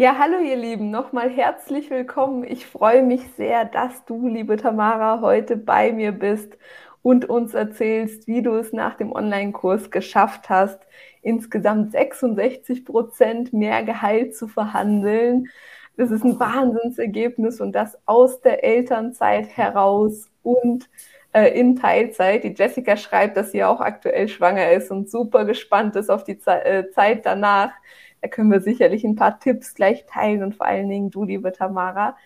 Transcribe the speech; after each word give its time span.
Ja, 0.00 0.16
hallo 0.16 0.38
ihr 0.38 0.54
Lieben, 0.54 0.92
nochmal 0.92 1.28
herzlich 1.28 1.90
willkommen. 1.90 2.44
Ich 2.44 2.66
freue 2.66 3.02
mich 3.02 3.20
sehr, 3.36 3.64
dass 3.64 4.04
du, 4.04 4.28
liebe 4.28 4.56
Tamara, 4.56 5.20
heute 5.20 5.56
bei 5.56 5.90
mir 5.90 6.12
bist 6.12 6.56
und 7.02 7.28
uns 7.28 7.52
erzählst, 7.52 8.28
wie 8.28 8.40
du 8.42 8.54
es 8.54 8.72
nach 8.72 8.94
dem 8.96 9.10
Online-Kurs 9.10 9.90
geschafft 9.90 10.48
hast, 10.50 10.78
insgesamt 11.20 11.90
66 11.90 12.84
Prozent 12.84 13.52
mehr 13.52 13.82
Gehalt 13.82 14.36
zu 14.36 14.46
verhandeln. 14.46 15.48
Das 15.96 16.12
ist 16.12 16.24
ein 16.24 16.38
Wahnsinnsergebnis 16.38 17.60
und 17.60 17.72
das 17.72 17.98
aus 18.06 18.40
der 18.40 18.62
Elternzeit 18.62 19.48
heraus 19.48 20.30
und 20.44 20.88
äh, 21.32 21.58
in 21.58 21.74
Teilzeit. 21.74 22.44
Die 22.44 22.54
Jessica 22.56 22.96
schreibt, 22.96 23.36
dass 23.36 23.50
sie 23.50 23.64
auch 23.64 23.80
aktuell 23.80 24.28
schwanger 24.28 24.70
ist 24.70 24.92
und 24.92 25.10
super 25.10 25.44
gespannt 25.44 25.96
ist 25.96 26.08
auf 26.08 26.22
die 26.22 26.38
Ze 26.38 26.64
äh, 26.64 26.90
Zeit 26.92 27.26
danach. 27.26 27.72
Da 28.20 28.28
können 28.28 28.50
wir 28.50 28.60
sicherlich 28.60 29.04
ein 29.04 29.14
paar 29.14 29.38
Tipps 29.38 29.74
gleich 29.74 30.06
teilen 30.06 30.42
und 30.42 30.56
vor 30.56 30.66
allen 30.66 30.88
Dingen 30.88 31.10
du, 31.10 31.24
liebe 31.24 31.52
Tamara. 31.52 32.16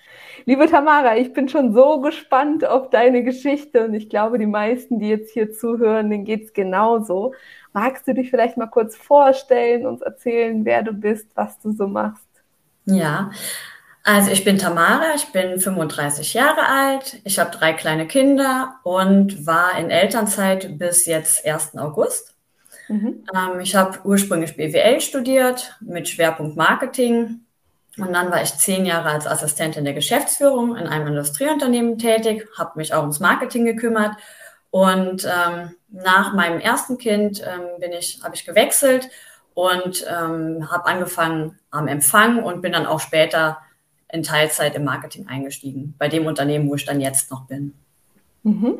Liebe 0.47 0.67
Tamara, 0.67 1.17
ich 1.17 1.33
bin 1.33 1.49
schon 1.49 1.75
so 1.75 2.01
gespannt 2.01 2.65
auf 2.65 2.91
deine 2.91 3.23
Geschichte 3.23 3.85
und 3.85 3.95
ich 3.95 4.09
glaube, 4.09 4.39
die 4.39 4.47
meisten, 4.47 4.99
die 4.99 5.09
jetzt 5.09 5.33
hier 5.33 5.53
zuhören, 5.53 6.11
denen 6.11 6.25
geht 6.25 6.45
es 6.45 6.53
genauso. 6.53 7.35
Magst 7.73 8.09
du 8.09 8.15
dich 8.15 8.31
vielleicht 8.31 8.57
mal 8.57 8.69
kurz 8.69 8.97
vorstellen, 8.97 9.87
uns 9.87 10.01
erzählen, 10.01 10.65
wer 10.65 10.83
du 10.83 10.93
bist, 10.93 11.29
was 11.35 11.59
du 11.61 11.73
so 11.73 11.87
machst? 11.87 12.27
Ja, 12.85 13.31
also 14.05 14.33
ich 14.33 14.45
bin 14.45 14.59
Tamara, 14.59 15.15
ich 15.15 15.27
bin 15.27 15.61
35 15.61 16.35
Jahre 16.35 16.67
alt, 16.67 17.21
ich 17.25 17.39
habe 17.39 17.57
drei 17.57 17.73
kleine 17.73 18.09
Kinder 18.09 18.75
und 18.83 19.47
war 19.47 19.79
in 19.79 19.91
Elternzeit 19.91 20.77
bis 20.77 21.07
jetzt 21.07 21.47
1. 21.47 21.77
August. 21.79 22.32
Mhm. 22.93 23.25
Ähm, 23.35 23.61
ich 23.61 23.75
habe 23.75 24.01
ursprünglich 24.05 24.57
BWL 24.57 25.01
studiert 25.01 25.75
mit 25.81 26.09
Schwerpunkt 26.09 26.57
Marketing. 26.57 27.41
Und 27.99 28.13
dann 28.13 28.31
war 28.31 28.43
ich 28.43 28.55
zehn 28.55 28.85
Jahre 28.85 29.11
als 29.11 29.27
Assistentin 29.27 29.85
der 29.85 29.95
Geschäftsführung 29.95 30.77
in 30.77 30.87
einem 30.87 31.09
Industrieunternehmen 31.09 31.99
tätig, 31.99 32.49
habe 32.57 32.79
mich 32.79 32.95
auch 32.95 33.01
ums 33.01 33.21
Marketing 33.21 33.65
gekümmert. 33.65 34.17
Und 34.71 35.25
ähm, 35.25 35.75
nach 35.91 36.33
meinem 36.33 36.61
ersten 36.61 36.97
Kind 36.99 37.43
ähm, 37.43 37.81
bin 37.81 37.93
ich, 37.93 38.21
habe 38.23 38.35
ich 38.35 38.47
gewechselt 38.47 39.09
und 39.55 40.07
ähm, 40.09 40.71
habe 40.71 40.87
angefangen 40.87 41.59
am 41.71 41.89
Empfang 41.89 42.43
und 42.43 42.63
bin 42.63 42.73
dann 42.73 42.87
auch 42.87 43.01
später 43.01 43.59
in 44.11 44.23
Teilzeit 44.23 44.75
im 44.75 44.85
Marketing 44.85 45.29
eingestiegen, 45.29 45.95
bei 45.99 46.09
dem 46.09 46.27
Unternehmen, 46.27 46.69
wo 46.69 46.75
ich 46.75 46.85
dann 46.85 47.01
jetzt 47.01 47.31
noch 47.31 47.47
bin. 47.47 47.75
Mhm. 48.43 48.79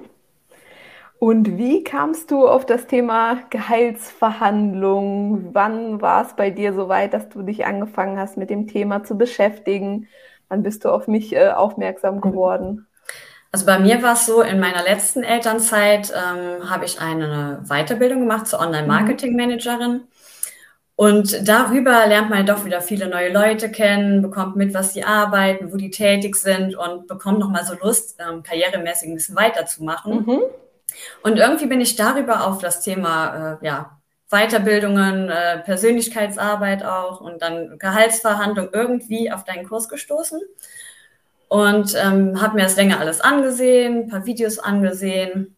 Und 1.23 1.57
wie 1.57 1.85
kamst 1.85 2.33
du 2.33 2.49
auf 2.49 2.67
das 2.67 2.89
Thema 2.89 3.39
Gehaltsverhandlung? 3.51 5.55
Wann 5.55 6.01
war 6.01 6.27
es 6.27 6.35
bei 6.35 6.51
dir 6.51 6.75
so 6.75 6.89
weit, 6.89 7.15
dass 7.15 7.29
du 7.29 7.43
dich 7.43 7.65
angefangen 7.65 8.19
hast, 8.19 8.37
mit 8.37 8.51
dem 8.51 8.67
Thema 8.67 9.05
zu 9.05 9.17
beschäftigen? 9.17 10.09
Wann 10.49 10.65
bist 10.65 10.85
du 10.85 10.89
auf 10.89 11.07
mich 11.07 11.33
äh, 11.33 11.51
aufmerksam 11.51 12.17
mhm. 12.17 12.21
geworden? 12.23 12.89
Also 13.53 13.67
bei 13.67 13.79
mir 13.79 14.03
war 14.03 14.15
es 14.15 14.27
so, 14.27 14.43
in 14.43 14.59
meiner 14.59 14.83
letzten 14.83 15.23
Elternzeit 15.23 16.13
ähm, 16.13 16.69
habe 16.69 16.87
ich 16.87 17.01
eine 17.01 17.63
Weiterbildung 17.69 18.23
gemacht 18.23 18.49
zur 18.49 18.59
Online-Marketing-Managerin. 18.59 20.01
Und 20.97 21.49
darüber 21.49 22.05
lernt 22.09 22.31
man 22.31 22.47
doch 22.47 22.65
wieder 22.65 22.81
viele 22.81 23.07
neue 23.07 23.33
Leute 23.33 23.71
kennen, 23.71 24.23
bekommt 24.23 24.57
mit, 24.57 24.75
was 24.75 24.93
sie 24.93 25.05
arbeiten, 25.05 25.73
wo 25.73 25.77
die 25.77 25.91
tätig 25.91 26.35
sind 26.35 26.75
und 26.75 27.07
bekommt 27.07 27.39
nochmal 27.39 27.65
so 27.65 27.75
Lust, 27.81 28.19
ähm, 28.19 28.43
karrieremäßig 28.43 29.09
ein 29.09 29.15
bisschen 29.15 29.37
weiterzumachen. 29.37 30.27
Mhm. 30.27 30.41
Und 31.23 31.39
irgendwie 31.39 31.67
bin 31.67 31.81
ich 31.81 31.97
darüber 31.97 32.47
auf 32.47 32.59
das 32.59 32.83
Thema 32.83 33.59
äh, 33.63 33.67
ja, 33.67 33.99
Weiterbildungen, 34.33 35.29
äh, 35.29 35.59
Persönlichkeitsarbeit 35.59 36.85
auch 36.85 37.21
und 37.21 37.43
dann 37.43 37.79
Gehaltsverhandlung 37.79 38.71
irgendwie 38.73 39.31
auf 39.31 39.45
deinen 39.45 39.69
Kurs 39.69 39.89
gestoßen 39.89 40.41
und 41.49 41.95
ähm, 42.03 42.41
habe 42.41 42.55
mir 42.57 42.63
das 42.63 42.77
länger 42.77 42.99
alles 42.99 43.21
angesehen, 43.21 44.05
ein 44.05 44.09
paar 44.09 44.25
Videos 44.25 44.59
angesehen 44.59 45.55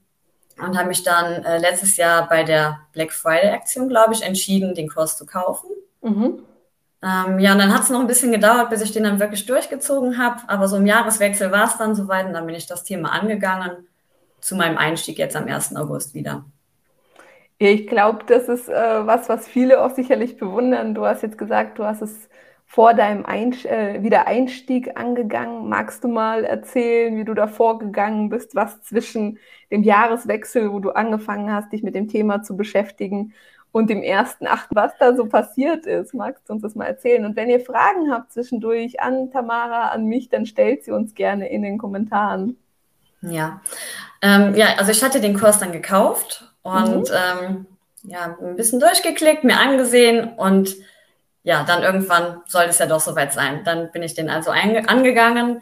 und 0.58 0.76
habe 0.76 0.88
mich 0.88 1.04
dann 1.04 1.44
äh, 1.44 1.58
letztes 1.58 1.96
Jahr 1.96 2.28
bei 2.28 2.42
der 2.42 2.80
Black 2.92 3.12
Friday 3.12 3.50
Aktion, 3.50 3.88
glaube 3.88 4.12
ich, 4.12 4.22
entschieden, 4.22 4.74
den 4.74 4.88
Kurs 4.88 5.16
zu 5.16 5.24
kaufen. 5.24 5.70
Mhm. 6.02 6.42
Ähm, 7.00 7.38
ja, 7.38 7.52
und 7.52 7.58
dann 7.58 7.72
hat 7.72 7.82
es 7.82 7.90
noch 7.90 8.00
ein 8.00 8.08
bisschen 8.08 8.32
gedauert, 8.32 8.70
bis 8.70 8.82
ich 8.82 8.90
den 8.90 9.04
dann 9.04 9.20
wirklich 9.20 9.46
durchgezogen 9.46 10.18
habe, 10.18 10.40
aber 10.48 10.66
so 10.66 10.78
im 10.78 10.86
Jahreswechsel 10.86 11.52
war 11.52 11.66
es 11.66 11.78
dann 11.78 11.94
soweit 11.94 12.26
und 12.26 12.32
dann 12.32 12.46
bin 12.46 12.56
ich 12.56 12.66
das 12.66 12.82
Thema 12.82 13.12
angegangen 13.12 13.86
zu 14.44 14.56
meinem 14.56 14.76
Einstieg 14.76 15.18
jetzt 15.18 15.36
am 15.36 15.46
1. 15.46 15.74
August 15.76 16.14
wieder. 16.14 16.44
Ich 17.58 17.86
glaube, 17.86 18.24
das 18.26 18.48
ist 18.48 18.68
äh, 18.68 19.06
was, 19.06 19.28
was 19.28 19.48
viele 19.48 19.82
auch 19.82 19.90
sicherlich 19.90 20.36
bewundern. 20.36 20.94
Du 20.94 21.06
hast 21.06 21.22
jetzt 21.22 21.38
gesagt, 21.38 21.78
du 21.78 21.84
hast 21.84 22.02
es 22.02 22.28
vor 22.66 22.92
deinem 22.92 23.24
Einst 23.24 23.64
äh, 23.64 24.02
Wiedereinstieg 24.02 24.98
angegangen. 24.98 25.68
Magst 25.68 26.04
du 26.04 26.08
mal 26.08 26.44
erzählen, 26.44 27.16
wie 27.16 27.24
du 27.24 27.32
da 27.32 27.46
vorgegangen 27.46 28.28
bist, 28.28 28.54
was 28.54 28.82
zwischen 28.82 29.38
dem 29.70 29.82
Jahreswechsel, 29.82 30.72
wo 30.72 30.78
du 30.78 30.90
angefangen 30.90 31.50
hast, 31.50 31.72
dich 31.72 31.82
mit 31.82 31.94
dem 31.94 32.08
Thema 32.08 32.42
zu 32.42 32.56
beschäftigen, 32.56 33.32
und 33.74 33.90
dem 33.90 34.04
ersten 34.04 34.46
Achten, 34.46 34.76
was 34.76 34.92
da 35.00 35.16
so 35.16 35.26
passiert 35.26 35.84
ist? 35.84 36.14
Magst 36.14 36.48
du 36.48 36.52
uns 36.52 36.62
das 36.62 36.76
mal 36.76 36.84
erzählen? 36.84 37.24
Und 37.24 37.34
wenn 37.34 37.50
ihr 37.50 37.58
Fragen 37.58 38.12
habt 38.12 38.32
zwischendurch 38.32 39.00
an 39.00 39.32
Tamara, 39.32 39.88
an 39.88 40.06
mich, 40.06 40.28
dann 40.28 40.46
stellt 40.46 40.84
sie 40.84 40.92
uns 40.92 41.14
gerne 41.16 41.48
in 41.48 41.62
den 41.62 41.76
Kommentaren. 41.76 42.56
Ja. 43.30 43.60
Ähm, 44.22 44.54
ja, 44.54 44.74
also 44.78 44.90
ich 44.90 45.02
hatte 45.02 45.20
den 45.20 45.38
Kurs 45.38 45.58
dann 45.58 45.72
gekauft 45.72 46.44
und 46.62 47.10
mhm. 47.10 47.16
ähm, 47.40 47.66
ja, 48.04 48.36
ein 48.40 48.56
bisschen 48.56 48.80
durchgeklickt, 48.80 49.44
mir 49.44 49.58
angesehen 49.58 50.34
und 50.36 50.74
ja, 51.42 51.62
dann 51.62 51.82
irgendwann 51.82 52.40
soll 52.46 52.64
es 52.64 52.78
ja 52.78 52.86
doch 52.86 53.00
soweit 53.00 53.32
sein. 53.32 53.64
Dann 53.64 53.92
bin 53.92 54.02
ich 54.02 54.14
den 54.14 54.30
also 54.30 54.50
angegangen. 54.50 55.60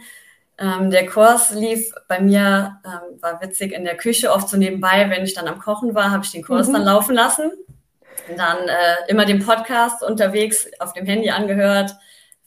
Ähm, 0.59 0.91
der 0.91 1.07
Kurs 1.07 1.51
lief 1.51 1.93
bei 2.07 2.21
mir, 2.21 2.79
ähm, 2.85 3.21
war 3.21 3.41
witzig 3.43 3.73
in 3.73 3.85
der 3.85 3.97
Küche, 3.97 4.31
oft 4.31 4.49
so 4.49 4.57
nebenbei, 4.57 5.11
wenn 5.11 5.25
ich 5.25 5.35
dann 5.35 5.49
am 5.49 5.59
Kochen 5.59 5.95
war, 5.95 6.13
habe 6.13 6.25
ich 6.25 6.31
den 6.31 6.45
Kurs 6.45 6.69
mhm. 6.69 6.75
dann 6.75 6.83
laufen 6.83 7.15
lassen. 7.15 7.51
Und 8.29 8.39
dann 8.39 8.69
äh, 8.69 9.09
immer 9.09 9.25
den 9.25 9.45
Podcast 9.45 10.05
unterwegs 10.05 10.69
auf 10.79 10.93
dem 10.93 11.05
Handy 11.05 11.31
angehört, 11.31 11.97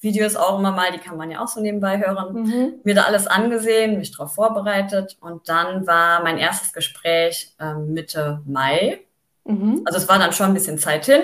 Videos 0.06 0.38
auch 0.38 0.60
immer 0.60 0.72
mal, 0.72 0.94
die 0.94 1.00
kann 1.00 1.18
man 1.18 1.30
ja 1.30 1.44
auch 1.44 1.50
so 1.50 1.60
nebenbei 1.60 2.00
hören. 2.00 2.34
Mhm. 2.34 2.74
Mir 2.86 2.96
da 2.96 3.04
alles 3.04 3.28
angesehen, 3.28 3.98
mich 3.98 4.12
darauf 4.12 4.36
vorbereitet 4.36 5.18
und 5.20 5.50
dann 5.50 5.86
war 5.86 6.24
mein 6.24 6.38
erstes 6.38 6.72
Gespräch 6.72 7.54
ähm, 7.60 7.94
Mitte 7.94 8.42
Mai. 8.46 9.02
Mhm. 9.44 9.82
Also 9.84 9.98
es 9.98 10.08
war 10.08 10.18
dann 10.18 10.32
schon 10.32 10.48
ein 10.48 10.54
bisschen 10.54 10.78
Zeit 10.78 11.06
hin, 11.06 11.24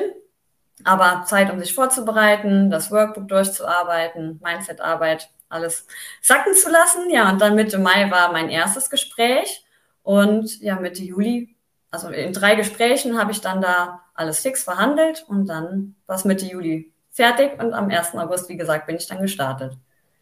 aber 0.84 1.24
Zeit, 1.25 1.52
um 1.53 1.59
sich 1.59 1.74
vorzubereiten, 1.74 2.69
das 2.69 2.92
Workbook 2.92 3.30
durchzuarbeiten, 3.30 4.42
Mindset-Arbeit, 4.44 5.30
alles 5.48 5.88
sacken 6.22 6.53
zu 6.53 6.69
lassen. 6.69 7.09
Ja, 7.09 7.30
und 7.30 7.40
dann 7.40 7.56
Mitte 7.56 7.78
Mai 7.78 8.12
war 8.12 8.34
mein 8.34 8.50
erstes 8.50 8.90
Gespräch 8.90 9.63
und 10.03 10.59
ja, 10.59 10.75
Mitte 10.75 11.03
Juli, 11.03 11.56
also 11.92 12.09
in 12.09 12.34
drei 12.34 12.56
Gesprächen 12.56 13.18
habe 13.18 13.31
ich 13.31 13.42
dann 13.42 13.62
da 13.62 14.02
alles 14.13 14.40
fix 14.40 14.63
verhandelt 14.63 15.25
und 15.28 15.48
dann 15.48 15.96
war 16.08 16.16
es 16.16 16.25
Mitte 16.25 16.46
Juli 16.46 16.92
fertig 17.22 17.62
und 17.62 17.74
am 17.74 17.90
1. 17.90 18.16
August, 18.16 18.50
wie 18.50 18.58
gesagt, 18.58 18.88
bin 18.88 18.96
ich 18.96 19.08
dann 19.08 19.22
gestartet. 19.22 19.78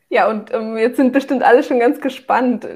Ja, 0.10 0.28
und 0.28 0.54
ähm, 0.54 0.78
jetzt 0.78 0.98
sind 0.98 1.14
bestimmt 1.14 1.44
alle 1.44 1.64
schon 1.64 1.80
ganz 1.80 2.02
gespannt, 2.02 2.68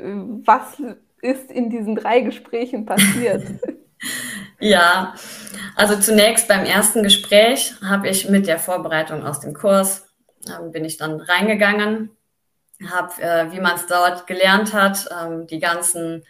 was 0.46 0.82
ist 1.22 1.52
in 1.52 1.70
diesen 1.70 1.96
drei 1.96 2.22
Gesprächen 2.22 2.86
passiert? 2.86 3.44
ja, 4.60 5.14
also 5.76 5.98
zunächst 6.00 6.48
beim 6.48 6.66
ersten 6.66 7.04
Gespräch 7.04 7.74
habe 7.84 8.08
ich 8.08 8.30
mit 8.30 8.48
der 8.48 8.60
Vorbereitung 8.60 9.26
aus 9.26 9.42
dem 9.42 9.54
Kurs, 9.54 10.08
äh, 10.48 10.70
bin 10.70 10.86
ich 10.86 10.98
dann 10.98 11.20
reingegangen, 11.20 12.10
habe, 12.90 13.22
äh, 13.22 13.52
wie 13.52 13.60
man 13.60 13.76
es 13.76 13.88
dort 13.88 14.26
gelernt 14.28 14.74
hat, 14.74 15.08
äh, 15.08 15.46
die 15.46 15.60
ganzen 15.60 16.24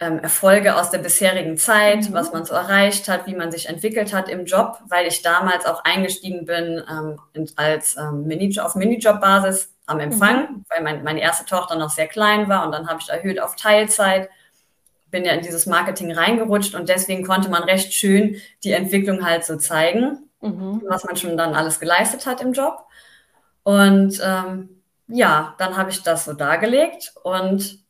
ähm, 0.00 0.18
Erfolge 0.18 0.76
aus 0.76 0.90
der 0.90 0.98
bisherigen 0.98 1.56
Zeit, 1.56 2.08
mhm. 2.08 2.14
was 2.14 2.32
man 2.32 2.44
so 2.44 2.54
erreicht 2.54 3.08
hat, 3.08 3.26
wie 3.26 3.34
man 3.34 3.52
sich 3.52 3.68
entwickelt 3.68 4.12
hat 4.12 4.28
im 4.28 4.44
Job, 4.44 4.80
weil 4.88 5.06
ich 5.06 5.22
damals 5.22 5.66
auch 5.66 5.84
eingestiegen 5.84 6.44
bin 6.46 6.82
ähm, 6.90 7.20
als 7.56 7.96
ähm, 7.96 8.24
Minijob, 8.26 8.64
auf 8.64 8.74
Minijob-Basis 8.74 9.72
am 9.86 10.00
Empfang, 10.00 10.40
mhm. 10.40 10.64
weil 10.68 10.82
mein, 10.82 11.04
meine 11.04 11.20
erste 11.20 11.44
Tochter 11.44 11.76
noch 11.76 11.90
sehr 11.90 12.08
klein 12.08 12.48
war 12.48 12.66
und 12.66 12.72
dann 12.72 12.88
habe 12.88 13.00
ich 13.00 13.08
erhöht 13.08 13.40
auf 13.40 13.54
Teilzeit, 13.54 14.30
bin 15.10 15.24
ja 15.24 15.32
in 15.32 15.42
dieses 15.42 15.66
Marketing 15.66 16.10
reingerutscht 16.10 16.74
und 16.74 16.88
deswegen 16.88 17.24
konnte 17.24 17.48
man 17.48 17.62
recht 17.62 17.92
schön 17.92 18.40
die 18.64 18.72
Entwicklung 18.72 19.24
halt 19.24 19.44
so 19.44 19.56
zeigen, 19.56 20.28
mhm. 20.40 20.82
was 20.88 21.04
man 21.04 21.16
schon 21.16 21.36
dann 21.36 21.54
alles 21.54 21.78
geleistet 21.78 22.26
hat 22.26 22.40
im 22.40 22.52
Job. 22.52 22.84
Und 23.62 24.20
ähm, 24.24 24.82
ja, 25.06 25.54
dann 25.58 25.76
habe 25.76 25.90
ich 25.90 26.02
das 26.02 26.24
so 26.24 26.32
dargelegt 26.32 27.12
und 27.22 27.83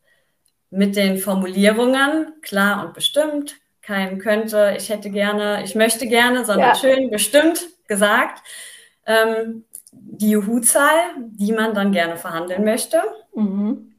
mit 0.71 0.97
den 0.97 1.19
Formulierungen 1.19 2.33
klar 2.43 2.85
und 2.85 2.95
bestimmt, 2.95 3.57
kein 3.83 4.19
könnte, 4.19 4.75
ich 4.77 4.89
hätte 4.89 5.11
gerne, 5.11 5.63
ich 5.63 5.75
möchte 5.75 6.07
gerne, 6.07 6.45
sondern 6.45 6.71
ja. 6.71 6.75
schön 6.75 7.11
bestimmt 7.11 7.69
gesagt. 7.87 8.43
Ähm, 9.07 9.65
die 9.93 10.31
Juhu-Zahl, 10.31 10.99
die 11.19 11.53
man 11.53 11.75
dann 11.75 11.93
gerne 11.93 12.17
verhandeln 12.17 12.65
möchte. 12.65 13.03
Mhm. 13.35 13.93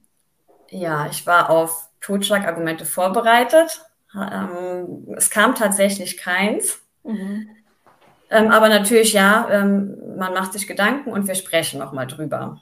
Ja, 0.70 1.08
ich 1.10 1.26
war 1.26 1.50
auf 1.50 1.90
Totschlagargumente 2.02 2.86
vorbereitet. 2.86 3.82
Ähm, 4.16 5.08
es 5.16 5.30
kam 5.30 5.56
tatsächlich 5.56 6.18
keins. 6.18 6.82
Mhm. 7.04 7.50
Ähm, 8.30 8.52
aber 8.52 8.70
natürlich, 8.70 9.14
ja, 9.14 9.48
ähm, 9.52 9.96
man 10.18 10.34
macht 10.34 10.54
sich 10.54 10.68
Gedanken 10.68 11.12
und 11.12 11.28
wir 11.28 11.36
sprechen 11.36 11.80
nochmal 11.80 12.08
drüber. 12.08 12.62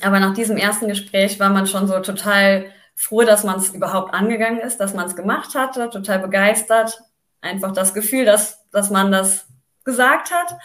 Aber 0.00 0.18
nach 0.18 0.34
diesem 0.34 0.56
ersten 0.56 0.88
Gespräch 0.88 1.38
war 1.38 1.50
man 1.50 1.66
schon 1.66 1.86
so 1.86 2.00
total 2.00 2.64
froh, 2.94 3.22
dass 3.22 3.44
man 3.44 3.58
es 3.58 3.70
überhaupt 3.70 4.14
angegangen 4.14 4.60
ist, 4.60 4.78
dass 4.78 4.94
man 4.94 5.06
es 5.06 5.16
gemacht 5.16 5.54
hatte, 5.54 5.90
total 5.90 6.18
begeistert. 6.18 7.02
Einfach 7.40 7.72
das 7.72 7.94
Gefühl, 7.94 8.24
dass, 8.24 8.68
dass 8.70 8.90
man 8.90 9.10
das 9.10 9.46
gesagt 9.84 10.30
hat. 10.30 10.56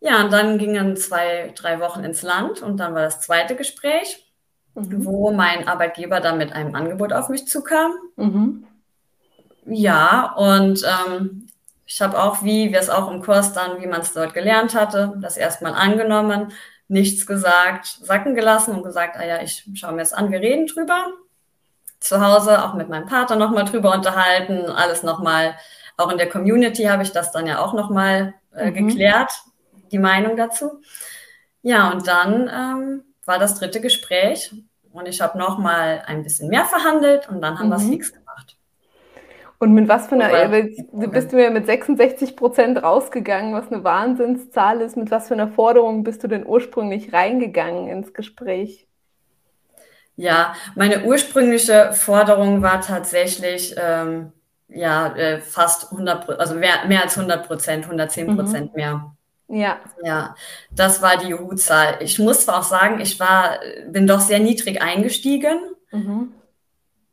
Ja, 0.00 0.24
und 0.24 0.32
dann 0.32 0.58
gingen 0.58 0.96
zwei, 0.96 1.52
drei 1.56 1.80
Wochen 1.80 2.04
ins 2.04 2.22
Land 2.22 2.60
und 2.62 2.78
dann 2.78 2.94
war 2.94 3.02
das 3.02 3.20
zweite 3.20 3.54
Gespräch, 3.54 4.26
mhm. 4.74 5.04
wo 5.04 5.30
mein 5.30 5.68
Arbeitgeber 5.68 6.20
dann 6.20 6.38
mit 6.38 6.52
einem 6.52 6.74
Angebot 6.74 7.12
auf 7.12 7.28
mich 7.28 7.46
zukam. 7.46 7.92
Mhm. 8.16 8.66
Ja, 9.64 10.32
und 10.36 10.84
ähm, 10.84 11.46
ich 11.86 12.00
habe 12.00 12.20
auch, 12.20 12.42
wie 12.42 12.72
wir 12.72 12.80
es 12.80 12.90
auch 12.90 13.10
im 13.10 13.22
Kurs 13.22 13.52
dann, 13.52 13.80
wie 13.80 13.86
man 13.86 14.00
es 14.00 14.12
dort 14.12 14.34
gelernt 14.34 14.74
hatte, 14.74 15.14
das 15.20 15.36
erstmal 15.36 15.74
angenommen, 15.74 16.52
nichts 16.88 17.26
gesagt, 17.26 17.86
sacken 17.86 18.34
gelassen 18.34 18.74
und 18.74 18.82
gesagt, 18.82 19.16
ah 19.16 19.24
ja, 19.24 19.42
ich 19.42 19.66
schaue 19.74 19.92
mir 19.92 20.02
es 20.02 20.12
an, 20.12 20.30
wir 20.30 20.40
reden 20.40 20.66
drüber. 20.66 21.06
Zu 22.00 22.20
Hause 22.20 22.64
auch 22.64 22.74
mit 22.74 22.88
meinem 22.88 23.06
Partner 23.06 23.36
nochmal 23.36 23.64
drüber 23.64 23.92
unterhalten, 23.92 24.66
alles 24.66 25.02
nochmal, 25.02 25.54
auch 25.96 26.10
in 26.10 26.18
der 26.18 26.28
Community 26.28 26.84
habe 26.84 27.02
ich 27.02 27.12
das 27.12 27.32
dann 27.32 27.46
ja 27.46 27.60
auch 27.60 27.74
nochmal 27.74 28.34
äh, 28.54 28.70
mhm. 28.70 28.88
geklärt, 28.88 29.30
die 29.92 29.98
Meinung 29.98 30.36
dazu. 30.36 30.80
Ja, 31.62 31.90
und 31.90 32.08
dann 32.08 32.50
ähm, 32.52 33.04
war 33.24 33.38
das 33.38 33.58
dritte 33.58 33.80
Gespräch 33.80 34.52
und 34.90 35.06
ich 35.06 35.20
habe 35.20 35.38
nochmal 35.38 36.02
ein 36.06 36.22
bisschen 36.22 36.48
mehr 36.48 36.64
verhandelt 36.64 37.28
und 37.28 37.40
dann 37.40 37.58
haben 37.58 37.66
mhm. 37.66 37.72
wir 37.72 37.76
es 37.76 37.88
fix 37.88 38.12
gemacht. 38.12 38.21
Und 39.62 39.74
mit 39.74 39.86
was 39.86 40.08
für 40.08 40.16
einer, 40.16 40.62
du 40.92 41.08
bist 41.08 41.32
mir 41.32 41.48
mit 41.52 41.66
66 41.66 42.34
Prozent 42.34 42.82
rausgegangen, 42.82 43.54
was 43.54 43.70
eine 43.70 43.84
Wahnsinnszahl 43.84 44.80
ist. 44.80 44.96
Mit 44.96 45.12
was 45.12 45.28
für 45.28 45.34
einer 45.34 45.46
Forderung 45.46 46.02
bist 46.02 46.24
du 46.24 46.26
denn 46.26 46.44
ursprünglich 46.44 47.12
reingegangen 47.12 47.86
ins 47.86 48.12
Gespräch? 48.12 48.88
Ja, 50.16 50.56
meine 50.74 51.04
ursprüngliche 51.04 51.92
Forderung 51.92 52.62
war 52.62 52.80
tatsächlich 52.80 53.76
ähm, 53.80 54.32
ja 54.66 55.14
äh, 55.14 55.38
fast 55.38 55.92
100, 55.92 56.40
also 56.40 56.56
mehr, 56.56 56.84
mehr 56.88 57.04
als 57.04 57.16
100 57.16 57.46
Prozent, 57.46 57.84
110 57.84 58.36
Prozent 58.36 58.72
mhm. 58.72 58.76
mehr. 58.76 59.14
Ja. 59.46 59.76
Ja, 60.02 60.34
das 60.72 61.02
war 61.02 61.18
die 61.18 61.28
Juhu-Zahl. 61.28 61.98
Ich 62.00 62.18
muss 62.18 62.46
zwar 62.46 62.58
auch 62.58 62.64
sagen, 62.64 63.00
ich 63.00 63.20
war, 63.20 63.60
bin 63.86 64.08
doch 64.08 64.18
sehr 64.18 64.40
niedrig 64.40 64.82
eingestiegen. 64.82 65.56
Mhm. 65.92 66.32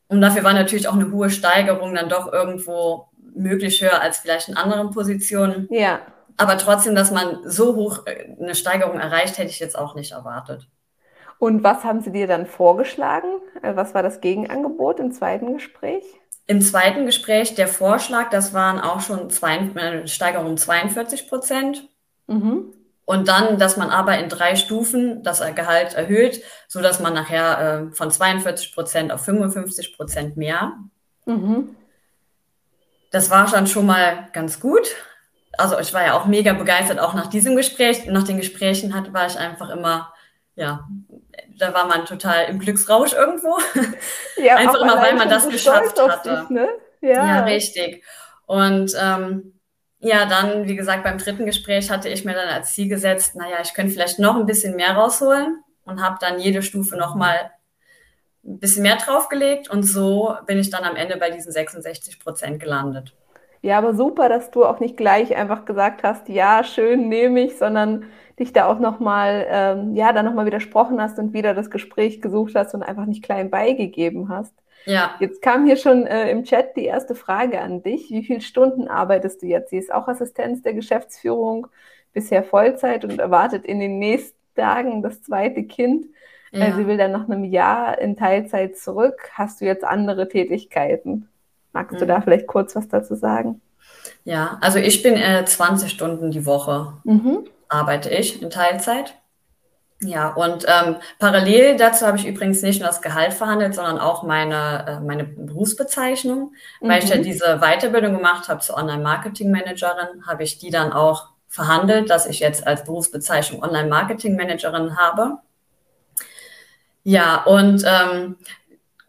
Und 0.09 0.21
dafür 0.21 0.43
war 0.43 0.53
natürlich 0.53 0.87
auch 0.87 0.95
eine 0.95 1.11
hohe 1.11 1.29
Steigerung 1.29 1.93
dann 1.95 2.09
doch 2.09 2.33
irgendwo 2.33 3.09
möglich 3.35 3.81
höher 3.81 4.01
als 4.01 4.17
vielleicht 4.17 4.49
in 4.49 4.57
anderen 4.57 4.91
Positionen. 4.91 5.67
Ja. 5.71 6.01
Aber 6.35 6.57
trotzdem, 6.57 6.95
dass 6.95 7.11
man 7.11 7.39
so 7.45 7.75
hoch 7.75 8.05
äh, 8.05 8.35
eine 8.39 8.55
Steigerung 8.55 8.99
erreicht, 8.99 9.37
hätte 9.37 9.49
ich 9.49 9.59
jetzt 9.59 9.77
auch 9.77 9.95
nicht 9.95 10.11
erwartet. 10.11 10.67
Und 11.37 11.63
was 11.63 11.83
haben 11.83 12.01
Sie 12.01 12.11
dir 12.11 12.27
dann 12.27 12.47
vorgeschlagen? 12.47 13.27
Äh, 13.61 13.75
was 13.75 13.93
war 13.93 14.03
das 14.03 14.19
Gegenangebot 14.19 14.99
im 14.99 15.11
zweiten 15.11 15.53
Gespräch? 15.53 16.03
Im 16.47 16.61
zweiten 16.61 17.05
Gespräch 17.05 17.53
der 17.53 17.67
Vorschlag, 17.67 18.31
das 18.31 18.53
waren 18.53 18.79
auch 18.79 19.01
schon 19.01 19.29
zwei, 19.29 19.59
eine 19.75 20.07
Steigerung 20.07 20.47
um 20.47 20.57
42 20.57 21.29
Prozent. 21.29 21.87
Mhm. 22.25 22.73
Und 23.09 23.27
dann, 23.27 23.57
dass 23.57 23.75
man 23.75 23.89
aber 23.89 24.19
in 24.19 24.29
drei 24.29 24.55
Stufen 24.55 25.23
das 25.23 25.41
Gehalt 25.55 25.95
erhöht, 25.95 26.43
so 26.67 26.79
dass 26.79 26.99
man 26.99 27.15
nachher 27.15 27.89
äh, 27.89 27.95
von 27.95 28.11
42 28.11 28.71
Prozent 28.71 29.11
auf 29.11 29.25
55 29.25 29.97
Prozent 29.97 30.37
mehr. 30.37 30.73
Mhm. 31.25 31.75
Das 33.11 33.31
war 33.31 33.47
schon 33.47 33.65
schon 33.65 33.87
mal 33.87 34.29
ganz 34.31 34.59
gut. 34.59 34.95
Also 35.57 35.79
ich 35.79 35.91
war 35.91 36.05
ja 36.05 36.13
auch 36.13 36.27
mega 36.27 36.53
begeistert, 36.53 36.99
auch 36.99 37.15
nach 37.15 37.25
diesem 37.25 37.55
Gespräch. 37.55 38.05
Nach 38.05 38.21
den 38.21 38.37
Gesprächen 38.37 38.93
hat, 38.93 39.11
war 39.11 39.25
ich 39.25 39.39
einfach 39.39 39.71
immer, 39.71 40.13
ja, 40.53 40.87
da 41.57 41.73
war 41.73 41.87
man 41.87 42.05
total 42.05 42.45
im 42.45 42.59
Glücksrausch 42.59 43.13
irgendwo. 43.13 43.57
Ja, 44.37 44.57
einfach 44.57 44.81
immer, 44.81 45.01
weil 45.01 45.15
man 45.15 45.29
das 45.29 45.49
geschafft 45.49 45.99
hatte. 45.99 46.41
Dich, 46.41 46.49
ne? 46.51 46.69
ja. 47.01 47.25
ja, 47.25 47.39
richtig. 47.39 48.03
Und 48.45 48.93
ähm, 49.01 49.58
ja, 49.99 50.25
dann, 50.25 50.67
wie 50.67 50.75
gesagt, 50.75 51.03
beim 51.03 51.17
dritten 51.17 51.45
Gespräch 51.45 51.91
hatte 51.91 52.09
ich 52.09 52.23
mir 52.23 52.33
dann 52.33 52.47
als 52.47 52.73
Ziel 52.73 52.87
gesetzt, 52.87 53.35
naja, 53.35 53.57
ich 53.61 53.73
könnte 53.73 53.91
vielleicht 53.91 54.19
noch 54.19 54.35
ein 54.37 54.45
bisschen 54.45 54.75
mehr 54.75 54.93
rausholen 54.93 55.63
und 55.83 56.01
habe 56.01 56.17
dann 56.21 56.39
jede 56.39 56.61
Stufe 56.61 56.95
nochmal 56.95 57.51
ein 58.45 58.59
bisschen 58.59 58.83
mehr 58.83 58.95
draufgelegt 58.95 59.69
und 59.69 59.83
so 59.83 60.33
bin 60.45 60.57
ich 60.57 60.69
dann 60.69 60.83
am 60.85 60.95
Ende 60.95 61.17
bei 61.17 61.29
diesen 61.29 61.51
66 61.51 62.19
Prozent 62.19 62.61
gelandet. 62.61 63.13
Ja, 63.61 63.77
aber 63.77 63.93
super, 63.93 64.29
dass 64.29 64.51
du 64.51 64.63
auch 64.63 64.79
nicht 64.79 64.95
gleich 64.95 65.35
einfach 65.35 65.65
gesagt 65.65 66.03
hast, 66.03 66.29
ja, 66.29 66.63
schön, 66.63 67.09
nehme 67.09 67.41
ich, 67.41 67.57
sondern 67.57 68.05
dich 68.39 68.53
da 68.53 68.67
auch 68.67 68.79
nochmal, 68.79 69.45
ähm, 69.49 69.95
ja, 69.95 70.13
dann 70.13 70.23
nochmal 70.23 70.45
widersprochen 70.45 71.01
hast 71.01 71.19
und 71.19 71.33
wieder 71.33 71.53
das 71.53 71.69
Gespräch 71.69 72.21
gesucht 72.21 72.55
hast 72.55 72.73
und 72.73 72.83
einfach 72.83 73.05
nicht 73.05 73.21
klein 73.21 73.49
beigegeben 73.49 74.29
hast. 74.29 74.53
Ja. 74.85 75.15
Jetzt 75.19 75.41
kam 75.41 75.65
hier 75.65 75.77
schon 75.77 76.05
äh, 76.07 76.29
im 76.31 76.43
Chat 76.43 76.75
die 76.75 76.85
erste 76.85 77.15
Frage 77.15 77.61
an 77.61 77.83
dich. 77.83 78.09
Wie 78.09 78.23
viele 78.23 78.41
Stunden 78.41 78.87
arbeitest 78.87 79.41
du 79.41 79.45
jetzt? 79.45 79.69
Sie 79.69 79.77
ist 79.77 79.93
auch 79.93 80.07
Assistenz 80.07 80.61
der 80.61 80.73
Geschäftsführung, 80.73 81.67
bisher 82.13 82.43
Vollzeit 82.43 83.03
und 83.03 83.19
erwartet 83.19 83.65
in 83.65 83.79
den 83.79 83.99
nächsten 83.99 84.37
Tagen 84.55 85.01
das 85.01 85.21
zweite 85.21 85.63
Kind. 85.63 86.05
Äh, 86.51 86.59
ja. 86.59 86.65
Äh, 86.67 86.73
sie 86.73 86.87
will 86.87 86.97
dann 86.97 87.11
nach 87.11 87.29
einem 87.29 87.43
Jahr 87.43 87.99
in 87.99 88.15
Teilzeit 88.15 88.77
zurück. 88.77 89.29
Hast 89.33 89.61
du 89.61 89.65
jetzt 89.65 89.83
andere 89.83 90.27
Tätigkeiten? 90.27 91.29
Magst 91.73 91.95
mhm. 91.95 91.99
du 91.99 92.07
da 92.07 92.21
vielleicht 92.21 92.47
kurz 92.47 92.75
was 92.75 92.87
dazu 92.87 93.15
sagen? 93.15 93.61
Ja, 94.23 94.57
also 94.61 94.79
ich 94.79 95.03
bin 95.03 95.15
äh, 95.15 95.45
20 95.45 95.89
Stunden 95.91 96.31
die 96.31 96.45
Woche 96.45 96.93
mhm. 97.03 97.45
arbeite 97.67 98.09
ich 98.09 98.41
in 98.41 98.49
Teilzeit. 98.49 99.18
Ja, 100.01 100.29
und 100.29 100.65
ähm, 100.65 100.95
parallel 101.17 101.75
dazu 101.75 102.07
habe 102.07 102.17
ich 102.17 102.25
übrigens 102.25 102.61
nicht 102.61 102.79
nur 102.79 102.87
das 102.87 103.01
Gehalt 103.01 103.33
verhandelt, 103.33 103.75
sondern 103.75 103.99
auch 103.99 104.23
meine, 104.23 104.85
äh, 104.87 104.99
meine 105.05 105.25
Berufsbezeichnung. 105.25 106.53
Mhm. 106.79 106.87
Weil 106.89 107.03
ich 107.03 107.09
ja 107.09 107.17
mhm. 107.17 107.23
diese 107.23 107.59
Weiterbildung 107.59 108.13
gemacht 108.13 108.47
habe 108.47 108.61
zur 108.61 108.77
Online-Marketing-Managerin, 108.77 110.25
habe 110.25 110.43
ich 110.43 110.57
die 110.57 110.69
dann 110.69 110.93
auch 110.93 111.27
verhandelt, 111.49 112.09
dass 112.09 112.27
ich 112.27 112.39
jetzt 112.39 112.65
als 112.65 112.85
Berufsbezeichnung 112.85 113.61
Online-Marketing-Managerin 113.61 114.97
habe. 114.97 115.39
Ja, 117.03 117.43
und 117.43 117.83
ähm, 117.85 118.37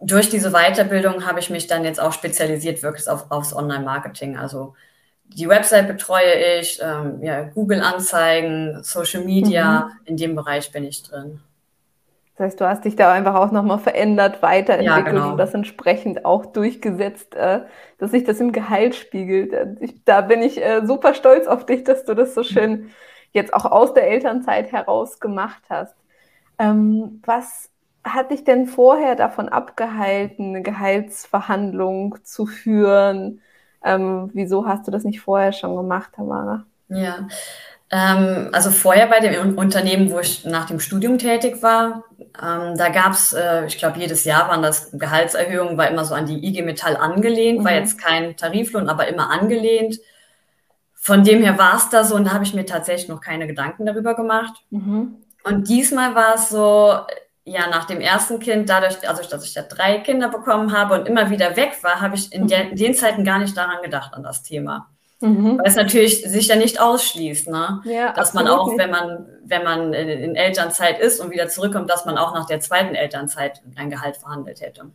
durch 0.01 0.29
diese 0.29 0.51
Weiterbildung 0.51 1.27
habe 1.27 1.39
ich 1.39 1.51
mich 1.51 1.69
dann 1.69 1.85
jetzt 1.85 2.01
auch 2.01 2.13
spezialisiert 2.13 2.83
wirklich 2.83 3.09
auf, 3.09 3.31
aufs 3.31 3.55
Online-Marketing. 3.55 4.37
Also 4.37 4.75
die 5.35 5.49
Website 5.49 5.89
betreue 5.89 6.61
ich, 6.61 6.81
ähm, 6.83 7.23
ja, 7.23 7.43
Google-Anzeigen, 7.43 8.83
Social 8.83 9.25
Media, 9.25 9.87
mhm. 9.87 10.07
in 10.07 10.17
dem 10.17 10.35
Bereich 10.35 10.73
bin 10.73 10.85
ich 10.85 11.03
drin. 11.03 11.41
Das 12.37 12.47
heißt, 12.47 12.61
du 12.61 12.69
hast 12.69 12.85
dich 12.87 12.97
da 12.97 13.13
einfach 13.13 13.35
auch 13.35 13.53
nochmal 13.53 13.79
verändert, 13.79 14.41
weiterentwickelt 14.43 15.07
ja, 15.07 15.13
genau. 15.13 15.33
und 15.33 15.39
das 15.39 15.53
entsprechend 15.53 16.25
auch 16.25 16.47
durchgesetzt, 16.47 17.35
äh, 17.35 17.61
dass 17.99 18.13
sich 18.13 18.25
das 18.25 18.41
im 18.41 18.53
Gehalt 18.53 18.95
spiegelt. 18.95 19.53
Äh, 19.53 19.75
ich, 19.81 20.05
da 20.05 20.23
bin 20.23 20.41
ich 20.41 20.65
äh, 20.65 20.85
super 20.85 21.13
stolz 21.15 21.47
auf 21.47 21.67
dich, 21.67 21.85
dass 21.85 22.05
du 22.05 22.15
das 22.15 22.35
so 22.35 22.43
schön 22.43 22.91
jetzt 23.33 23.53
auch 23.53 23.67
aus 23.67 23.95
der 23.95 24.09
Elternzeit 24.09 24.73
heraus 24.73 25.21
gemacht 25.21 25.63
hast. 25.69 25.95
Ähm, 26.59 27.21
was 27.25 27.69
hat 28.05 28.31
dich 28.31 28.45
denn 28.45 28.67
vorher 28.67 29.17
davon 29.17 29.49
abgehalten, 29.49 30.49
eine 30.49 30.63
Gehaltsverhandlung 30.63 32.17
zu 32.25 32.47
führen? 32.47 33.43
Ähm, 33.85 34.31
wieso 34.35 34.67
hast 34.67 34.87
du 34.87 34.91
das 34.91 35.05
nicht 35.05 35.21
vorher 35.21 35.53
schon 35.53 35.77
gemacht, 35.77 36.11
Tamara? 36.15 36.65
Ja, 36.89 37.29
ähm, 37.93 38.51
also 38.53 38.71
vorher 38.71 39.09
bei 39.09 39.19
dem 39.19 39.59
Unternehmen, 39.59 40.13
wo 40.13 40.21
ich 40.21 40.45
nach 40.45 40.67
dem 40.67 40.79
Studium 40.79 41.19
tätig 41.19 41.61
war, 41.61 42.05
ähm, 42.41 42.77
da 42.77 42.89
gab 42.89 43.13
es, 43.13 43.33
äh, 43.33 43.67
ich 43.67 43.79
glaube, 43.79 43.99
jedes 43.99 44.25
Jahr 44.25 44.49
waren 44.49 44.63
das 44.63 44.93
Gehaltserhöhungen, 44.93 45.77
war 45.77 45.89
immer 45.89 46.05
so 46.05 46.15
an 46.15 46.27
die 46.27 46.47
IG 46.47 46.63
Metall 46.63 46.97
angelehnt, 46.97 47.61
mhm. 47.61 47.65
war 47.65 47.73
jetzt 47.73 47.99
kein 47.99 48.37
Tariflohn, 48.37 48.89
aber 48.89 49.09
immer 49.09 49.31
angelehnt. 49.31 49.99
Von 50.95 51.25
dem 51.25 51.43
her 51.43 51.59
war 51.59 51.77
es 51.77 51.89
da 51.89 52.05
so 52.05 52.15
und 52.15 52.27
da 52.27 52.33
habe 52.33 52.45
ich 52.45 52.55
mir 52.55 52.65
tatsächlich 52.65 53.09
noch 53.09 53.21
keine 53.21 53.49
Gedanken 53.49 53.87
darüber 53.87 54.15
gemacht. 54.15 54.63
Mhm. 54.71 55.17
Und 55.43 55.69
diesmal 55.69 56.15
war 56.15 56.35
es 56.35 56.51
so, 56.51 56.95
ja, 57.51 57.67
nach 57.67 57.85
dem 57.85 58.01
ersten 58.01 58.39
Kind, 58.39 58.71
dadurch, 58.71 59.09
also 59.09 59.29
dass 59.29 59.45
ich 59.45 59.53
da 59.55 59.63
drei 59.63 59.99
Kinder 59.99 60.29
bekommen 60.29 60.73
habe 60.73 60.95
und 60.95 61.09
immer 61.09 61.31
wieder 61.31 61.57
weg 61.57 61.83
war, 61.83 62.01
habe 62.01 62.15
ich 62.15 62.33
in, 62.33 62.47
der, 62.47 62.71
in 62.71 62.77
den 62.77 62.95
Zeiten 62.95 63.25
gar 63.25 63.41
nicht 63.41 63.57
daran 63.57 63.83
gedacht, 63.83 64.15
an 64.15 64.23
das 64.23 64.45
Thema. 64.45 64.89
Mhm. 65.21 65.59
Weil 65.59 65.67
es 65.67 65.75
natürlich 65.75 66.23
sich 66.23 66.47
ja 66.47 66.55
nicht 66.55 66.81
ausschließt, 66.81 67.49
ne? 67.49 67.83
Ja, 67.85 68.13
dass 68.13 68.35
man 68.35 68.47
auch, 68.47 68.79
wenn 68.79 68.91
man, 68.91 69.27
wenn 69.45 69.65
man 69.65 69.93
in, 69.93 70.09
in, 70.09 70.37
Elternzeit 70.37 71.01
ist 71.01 71.19
und 71.19 71.33
wieder 71.33 71.49
zurückkommt, 71.49 71.91
dass 71.91 72.07
man 72.07 72.17
auch 72.19 72.33
nach 72.35 72.47
der 72.47 72.61
zweiten 72.61 72.95
Elternzeit 72.95 73.61
ein 73.75 73.91
Gehalt 73.91 74.17
verhandelt 74.17 74.61
hätte. 74.61 74.93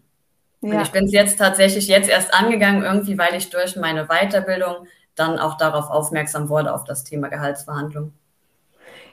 Ja. 0.62 0.71
Und 0.71 0.81
ich 0.81 0.91
bin 0.91 1.05
es 1.05 1.12
jetzt 1.12 1.38
tatsächlich 1.38 1.88
jetzt 1.89 2.09
erst 2.09 2.33
angegangen, 2.33 2.83
irgendwie, 2.83 3.17
weil 3.17 3.35
ich 3.35 3.50
durch 3.50 3.75
meine 3.75 4.05
Weiterbildung 4.05 4.88
dann 5.15 5.39
auch 5.39 5.57
darauf 5.57 5.89
aufmerksam 5.89 6.47
wurde, 6.47 6.74
auf 6.74 6.85
das 6.85 7.03
Thema 7.03 7.27
Gehaltsverhandlung. 7.27 8.13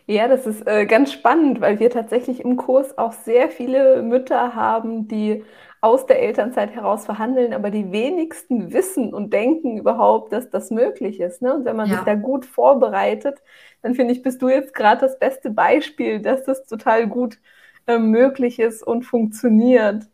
Ja, 0.06 0.26
das 0.28 0.46
ist 0.46 0.66
äh, 0.66 0.86
ganz 0.86 1.12
spannend, 1.12 1.60
weil 1.60 1.78
wir 1.78 1.90
tatsächlich 1.90 2.40
im 2.40 2.56
Kurs 2.56 2.98
auch 2.98 3.12
sehr 3.12 3.48
viele 3.50 4.02
Mütter 4.02 4.54
haben, 4.54 5.06
die 5.08 5.44
aus 5.80 6.06
der 6.06 6.20
Elternzeit 6.22 6.70
heraus 6.72 7.04
verhandeln, 7.06 7.52
aber 7.52 7.70
die 7.70 7.90
wenigsten 7.92 8.72
wissen 8.72 9.14
und 9.14 9.32
denken 9.32 9.78
überhaupt, 9.78 10.32
dass 10.32 10.50
das 10.50 10.70
möglich 10.70 11.20
ist. 11.20 11.42
Ne? 11.42 11.54
Und 11.54 11.64
wenn 11.64 11.76
man 11.76 11.88
ja. 11.88 11.96
sich 11.96 12.04
da 12.04 12.14
gut 12.14 12.46
vorbereitet, 12.46 13.42
dann 13.82 13.94
finde 13.94 14.12
ich, 14.14 14.22
bist 14.22 14.42
du 14.42 14.48
jetzt 14.48 14.74
gerade 14.74 15.00
das 15.00 15.18
beste 15.18 15.50
Beispiel, 15.50 16.20
dass 16.20 16.44
das 16.44 16.64
total 16.66 17.08
gut 17.08 17.38
äh, 17.86 17.98
möglich 17.98 18.60
ist 18.60 18.82
und 18.86 19.02
funktioniert. 19.02 20.04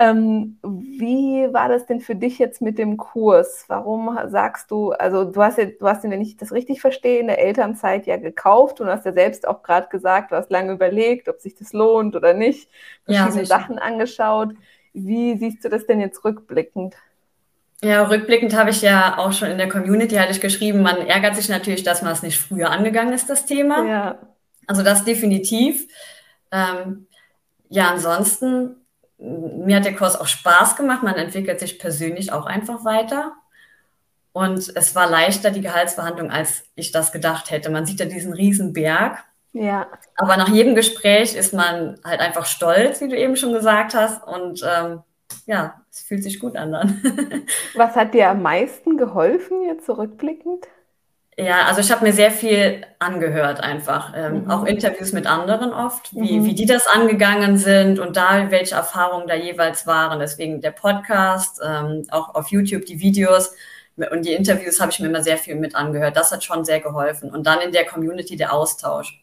Ähm, 0.00 0.56
wie 0.62 1.52
war 1.52 1.68
das 1.68 1.84
denn 1.84 2.00
für 2.00 2.14
dich 2.14 2.38
jetzt 2.38 2.62
mit 2.62 2.78
dem 2.78 2.96
Kurs? 2.96 3.66
Warum 3.68 4.18
sagst 4.28 4.70
du, 4.70 4.92
also 4.92 5.26
du 5.26 5.42
hast 5.42 5.58
ja, 5.58 5.66
du 5.66 5.86
hast 5.86 6.02
ihn, 6.04 6.10
wenn 6.10 6.22
ich 6.22 6.38
das 6.38 6.52
richtig 6.52 6.80
verstehe, 6.80 7.20
in 7.20 7.26
der 7.26 7.38
Elternzeit 7.38 8.06
ja 8.06 8.16
gekauft 8.16 8.80
und 8.80 8.88
hast 8.88 9.04
ja 9.04 9.12
selbst 9.12 9.46
auch 9.46 9.62
gerade 9.62 9.88
gesagt, 9.88 10.32
du 10.32 10.36
hast 10.36 10.50
lange 10.50 10.72
überlegt, 10.72 11.28
ob 11.28 11.38
sich 11.42 11.54
das 11.54 11.74
lohnt 11.74 12.16
oder 12.16 12.32
nicht, 12.32 12.70
verschiedene 13.04 13.40
ja, 13.40 13.44
Sachen 13.44 13.78
angeschaut. 13.78 14.54
Wie 14.94 15.36
siehst 15.36 15.62
du 15.66 15.68
das 15.68 15.86
denn 15.86 16.00
jetzt 16.00 16.24
rückblickend? 16.24 16.94
Ja, 17.82 18.04
rückblickend 18.04 18.56
habe 18.56 18.70
ich 18.70 18.80
ja 18.80 19.18
auch 19.18 19.34
schon 19.34 19.50
in 19.50 19.58
der 19.58 19.68
Community 19.68 20.14
hatte 20.14 20.32
ich 20.32 20.40
geschrieben, 20.40 20.80
man 20.80 20.96
ärgert 20.96 21.36
sich 21.36 21.50
natürlich, 21.50 21.82
dass 21.82 22.00
man 22.00 22.12
es 22.12 22.22
nicht 22.22 22.38
früher 22.38 22.70
angegangen 22.70 23.12
ist, 23.12 23.28
das 23.28 23.44
Thema. 23.44 23.84
Ja. 23.84 24.18
Also 24.66 24.82
das 24.82 25.04
definitiv. 25.04 25.86
Ähm, 26.52 27.06
ja, 27.68 27.90
ansonsten 27.90 28.79
mir 29.20 29.76
hat 29.76 29.84
der 29.84 29.94
Kurs 29.94 30.18
auch 30.18 30.26
Spaß 30.26 30.76
gemacht. 30.76 31.02
Man 31.02 31.16
entwickelt 31.16 31.60
sich 31.60 31.78
persönlich 31.78 32.32
auch 32.32 32.46
einfach 32.46 32.84
weiter. 32.84 33.32
Und 34.32 34.72
es 34.74 34.94
war 34.94 35.10
leichter, 35.10 35.50
die 35.50 35.60
Gehaltsverhandlung, 35.60 36.30
als 36.30 36.64
ich 36.74 36.92
das 36.92 37.12
gedacht 37.12 37.50
hätte. 37.50 37.70
Man 37.70 37.84
sieht 37.84 38.00
ja 38.00 38.06
diesen 38.06 38.32
riesen 38.32 38.72
Berg. 38.72 39.18
Ja. 39.52 39.88
Aber 40.16 40.36
nach 40.36 40.48
jedem 40.48 40.74
Gespräch 40.74 41.34
ist 41.34 41.52
man 41.52 41.98
halt 42.04 42.20
einfach 42.20 42.46
stolz, 42.46 43.00
wie 43.00 43.08
du 43.08 43.16
eben 43.16 43.36
schon 43.36 43.52
gesagt 43.52 43.94
hast. 43.94 44.26
Und 44.26 44.62
ähm, 44.64 45.00
ja, 45.46 45.82
es 45.90 46.00
fühlt 46.00 46.22
sich 46.22 46.38
gut 46.38 46.56
an 46.56 46.72
dann. 46.72 47.02
Was 47.74 47.96
hat 47.96 48.14
dir 48.14 48.30
am 48.30 48.42
meisten 48.42 48.96
geholfen, 48.96 49.64
jetzt 49.64 49.86
zurückblickend? 49.86 50.66
Ja, 51.38 51.66
also 51.66 51.80
ich 51.80 51.90
habe 51.90 52.04
mir 52.04 52.12
sehr 52.12 52.30
viel 52.30 52.84
angehört 52.98 53.60
einfach, 53.60 54.12
ähm, 54.14 54.44
mhm. 54.44 54.50
auch 54.50 54.64
Interviews 54.64 55.12
mit 55.12 55.26
anderen 55.26 55.72
oft, 55.72 56.14
wie, 56.14 56.38
mhm. 56.38 56.44
wie 56.44 56.54
die 56.54 56.66
das 56.66 56.86
angegangen 56.86 57.56
sind 57.56 57.98
und 57.98 58.16
da 58.16 58.50
welche 58.50 58.74
Erfahrungen 58.74 59.26
da 59.26 59.34
jeweils 59.34 59.86
waren. 59.86 60.18
Deswegen 60.18 60.60
der 60.60 60.72
Podcast, 60.72 61.60
ähm, 61.64 62.06
auch 62.10 62.34
auf 62.34 62.48
YouTube 62.48 62.84
die 62.84 63.00
Videos 63.00 63.54
und 63.96 64.24
die 64.24 64.32
Interviews 64.32 64.80
habe 64.80 64.92
ich 64.92 65.00
mir 65.00 65.06
immer 65.06 65.22
sehr 65.22 65.38
viel 65.38 65.56
mit 65.56 65.74
angehört. 65.74 66.16
Das 66.16 66.32
hat 66.32 66.44
schon 66.44 66.64
sehr 66.64 66.80
geholfen. 66.80 67.30
Und 67.30 67.46
dann 67.46 67.60
in 67.60 67.72
der 67.72 67.84
Community 67.84 68.36
der 68.36 68.52
Austausch, 68.52 69.22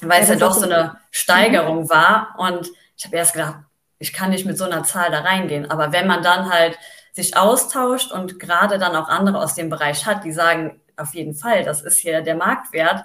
weil 0.00 0.18
ja, 0.18 0.22
es 0.24 0.28
ja 0.28 0.36
doch 0.36 0.54
so 0.54 0.64
eine 0.64 0.96
Steigerung 1.10 1.84
mhm. 1.84 1.90
war 1.90 2.34
und 2.38 2.68
ich 2.96 3.04
habe 3.04 3.16
erst 3.16 3.32
gedacht, 3.34 3.56
ich 3.98 4.12
kann 4.12 4.30
nicht 4.30 4.46
mit 4.46 4.58
so 4.58 4.64
einer 4.64 4.84
Zahl 4.84 5.10
da 5.10 5.20
reingehen. 5.20 5.70
Aber 5.70 5.92
wenn 5.92 6.06
man 6.06 6.22
dann 6.22 6.50
halt 6.52 6.78
sich 7.12 7.36
austauscht 7.36 8.12
und 8.12 8.38
gerade 8.38 8.78
dann 8.78 8.94
auch 8.94 9.08
andere 9.08 9.40
aus 9.40 9.54
dem 9.54 9.70
Bereich 9.70 10.06
hat, 10.06 10.24
die 10.24 10.32
sagen, 10.32 10.80
auf 10.98 11.14
jeden 11.14 11.34
Fall, 11.34 11.64
das 11.64 11.82
ist 11.82 11.98
hier 11.98 12.20
der 12.22 12.36
Marktwert, 12.36 13.04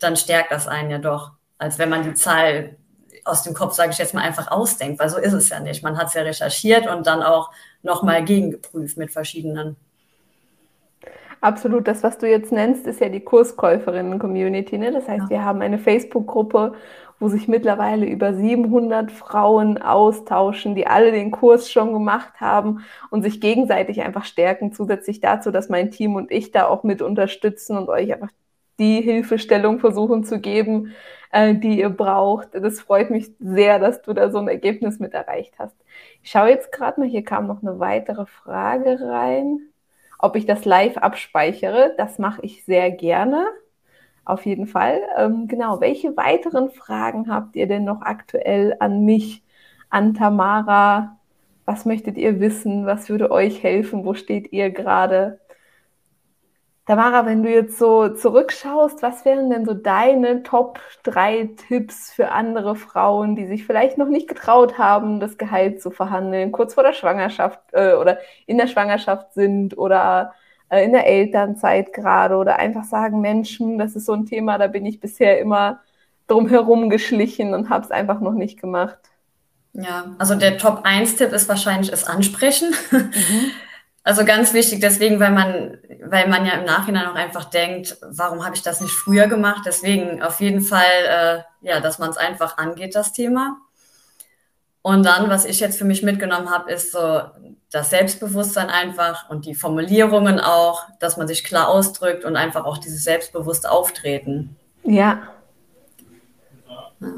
dann 0.00 0.16
stärkt 0.16 0.52
das 0.52 0.68
einen 0.68 0.90
ja 0.90 0.98
doch, 0.98 1.32
als 1.58 1.78
wenn 1.78 1.88
man 1.88 2.04
die 2.04 2.14
Zahl 2.14 2.76
aus 3.24 3.42
dem 3.42 3.54
Kopf, 3.54 3.74
sage 3.74 3.90
ich 3.90 3.98
jetzt 3.98 4.14
mal, 4.14 4.22
einfach 4.22 4.50
ausdenkt, 4.50 4.98
weil 5.00 5.08
so 5.08 5.18
ist 5.18 5.32
es 5.32 5.48
ja 5.50 5.60
nicht. 5.60 5.82
Man 5.82 5.98
hat 5.98 6.08
es 6.08 6.14
ja 6.14 6.22
recherchiert 6.22 6.88
und 6.88 7.06
dann 7.06 7.22
auch 7.22 7.50
nochmal 7.82 8.24
gegengeprüft 8.24 8.96
mit 8.96 9.10
verschiedenen. 9.10 9.76
Absolut, 11.40 11.86
das, 11.86 12.02
was 12.02 12.18
du 12.18 12.28
jetzt 12.28 12.50
nennst, 12.50 12.86
ist 12.86 13.00
ja 13.00 13.08
die 13.08 13.20
Kurskäuferinnen-Community. 13.20 14.78
Ne? 14.78 14.92
Das 14.92 15.06
heißt, 15.06 15.24
ja. 15.24 15.30
wir 15.30 15.44
haben 15.44 15.62
eine 15.62 15.78
Facebook-Gruppe, 15.78 16.72
wo 17.20 17.28
sich 17.28 17.48
mittlerweile 17.48 18.06
über 18.06 18.34
700 18.34 19.10
Frauen 19.10 19.78
austauschen, 19.78 20.74
die 20.74 20.86
alle 20.86 21.12
den 21.12 21.30
Kurs 21.30 21.70
schon 21.70 21.92
gemacht 21.92 22.40
haben 22.40 22.84
und 23.10 23.22
sich 23.22 23.40
gegenseitig 23.40 24.02
einfach 24.02 24.24
stärken, 24.24 24.72
zusätzlich 24.72 25.20
dazu, 25.20 25.50
dass 25.50 25.68
mein 25.68 25.90
Team 25.90 26.14
und 26.14 26.30
ich 26.30 26.52
da 26.52 26.66
auch 26.68 26.84
mit 26.84 27.02
unterstützen 27.02 27.76
und 27.76 27.88
euch 27.88 28.12
einfach 28.12 28.30
die 28.78 29.00
Hilfestellung 29.00 29.80
versuchen 29.80 30.24
zu 30.24 30.40
geben, 30.40 30.94
äh, 31.32 31.54
die 31.54 31.80
ihr 31.80 31.90
braucht. 31.90 32.50
Das 32.54 32.80
freut 32.80 33.10
mich 33.10 33.32
sehr, 33.40 33.78
dass 33.78 34.02
du 34.02 34.12
da 34.12 34.30
so 34.30 34.38
ein 34.38 34.48
Ergebnis 34.48 34.98
mit 34.98 35.14
erreicht 35.14 35.54
hast. 35.58 35.76
Ich 36.22 36.30
schaue 36.30 36.50
jetzt 36.50 36.72
gerade 36.72 37.00
mal, 37.00 37.08
hier 37.08 37.24
kam 37.24 37.46
noch 37.46 37.62
eine 37.62 37.80
weitere 37.80 38.26
Frage 38.26 39.00
rein, 39.00 39.60
ob 40.18 40.36
ich 40.36 40.46
das 40.46 40.64
live 40.64 40.96
abspeichere. 40.96 41.94
Das 41.96 42.18
mache 42.18 42.40
ich 42.42 42.64
sehr 42.64 42.90
gerne. 42.90 43.46
Auf 44.28 44.44
jeden 44.44 44.66
Fall. 44.66 45.00
Ähm, 45.16 45.48
genau, 45.48 45.80
welche 45.80 46.14
weiteren 46.18 46.70
Fragen 46.70 47.32
habt 47.32 47.56
ihr 47.56 47.66
denn 47.66 47.84
noch 47.84 48.02
aktuell 48.02 48.76
an 48.78 49.06
mich, 49.06 49.42
an 49.88 50.12
Tamara? 50.12 51.18
Was 51.64 51.86
möchtet 51.86 52.18
ihr 52.18 52.38
wissen? 52.38 52.84
Was 52.84 53.08
würde 53.08 53.30
euch 53.30 53.62
helfen? 53.62 54.04
Wo 54.04 54.12
steht 54.12 54.52
ihr 54.52 54.70
gerade? 54.70 55.40
Tamara, 56.84 57.24
wenn 57.24 57.42
du 57.42 57.50
jetzt 57.50 57.78
so 57.78 58.10
zurückschaust, 58.10 59.02
was 59.02 59.24
wären 59.24 59.48
denn 59.48 59.64
so 59.64 59.72
deine 59.72 60.42
Top 60.42 60.78
3 61.04 61.50
Tipps 61.68 62.12
für 62.12 62.30
andere 62.30 62.76
Frauen, 62.76 63.34
die 63.34 63.46
sich 63.46 63.64
vielleicht 63.64 63.96
noch 63.96 64.08
nicht 64.08 64.28
getraut 64.28 64.76
haben, 64.76 65.20
das 65.20 65.38
Gehalt 65.38 65.80
zu 65.80 65.90
verhandeln, 65.90 66.52
kurz 66.52 66.74
vor 66.74 66.82
der 66.82 66.92
Schwangerschaft 66.92 67.60
äh, 67.72 67.94
oder 67.94 68.18
in 68.46 68.58
der 68.58 68.66
Schwangerschaft 68.66 69.32
sind 69.32 69.78
oder 69.78 70.34
äh, 70.68 70.84
in 70.84 70.92
der 70.92 71.06
Elternzeit 71.06 71.92
gerade 71.92 72.36
oder 72.36 72.56
einfach 72.56 72.84
sagen, 72.84 73.20
Menschen, 73.20 73.78
das 73.78 73.96
ist 73.96 74.06
so 74.06 74.12
ein 74.12 74.26
Thema, 74.26 74.58
da 74.58 74.66
bin 74.66 74.86
ich 74.86 75.00
bisher 75.00 75.40
immer 75.40 75.80
drum 76.26 76.48
herum 76.48 76.90
geschlichen 76.90 77.54
und 77.54 77.70
habe 77.70 77.84
es 77.84 77.90
einfach 77.90 78.20
noch 78.20 78.34
nicht 78.34 78.60
gemacht. 78.60 78.98
Ja, 79.72 80.14
also 80.18 80.34
der 80.34 80.58
Top-1-Tipp 80.58 81.32
ist 81.32 81.48
wahrscheinlich 81.48 81.90
das 81.90 82.04
Ansprechen. 82.04 82.70
Mhm. 82.90 83.10
Also 84.04 84.24
ganz 84.24 84.54
wichtig, 84.54 84.80
deswegen, 84.80 85.20
weil 85.20 85.32
man, 85.32 85.76
weil 86.02 86.28
man 86.28 86.46
ja 86.46 86.52
im 86.54 86.64
Nachhinein 86.64 87.08
auch 87.08 87.14
einfach 87.14 87.44
denkt, 87.44 87.98
warum 88.00 88.42
habe 88.42 88.56
ich 88.56 88.62
das 88.62 88.80
nicht 88.80 88.94
früher 88.94 89.26
gemacht? 89.26 89.64
Deswegen 89.66 90.22
auf 90.22 90.40
jeden 90.40 90.62
Fall, 90.62 90.80
äh, 91.62 91.68
ja, 91.68 91.80
dass 91.80 91.98
man 91.98 92.08
es 92.08 92.16
einfach 92.16 92.56
angeht, 92.56 92.94
das 92.94 93.12
Thema. 93.12 93.58
Und 94.80 95.04
dann, 95.04 95.28
was 95.28 95.44
ich 95.44 95.60
jetzt 95.60 95.76
für 95.76 95.84
mich 95.84 96.02
mitgenommen 96.02 96.48
habe, 96.48 96.72
ist 96.72 96.92
so 96.92 97.20
das 97.70 97.90
Selbstbewusstsein 97.90 98.70
einfach 98.70 99.28
und 99.28 99.44
die 99.44 99.54
Formulierungen 99.54 100.40
auch, 100.40 100.84
dass 101.00 101.16
man 101.16 101.28
sich 101.28 101.44
klar 101.44 101.68
ausdrückt 101.68 102.24
und 102.24 102.36
einfach 102.36 102.64
auch 102.64 102.78
dieses 102.78 103.04
selbstbewusste 103.04 103.70
Auftreten. 103.70 104.56
Ja. 104.84 105.22
ja. 107.00 107.08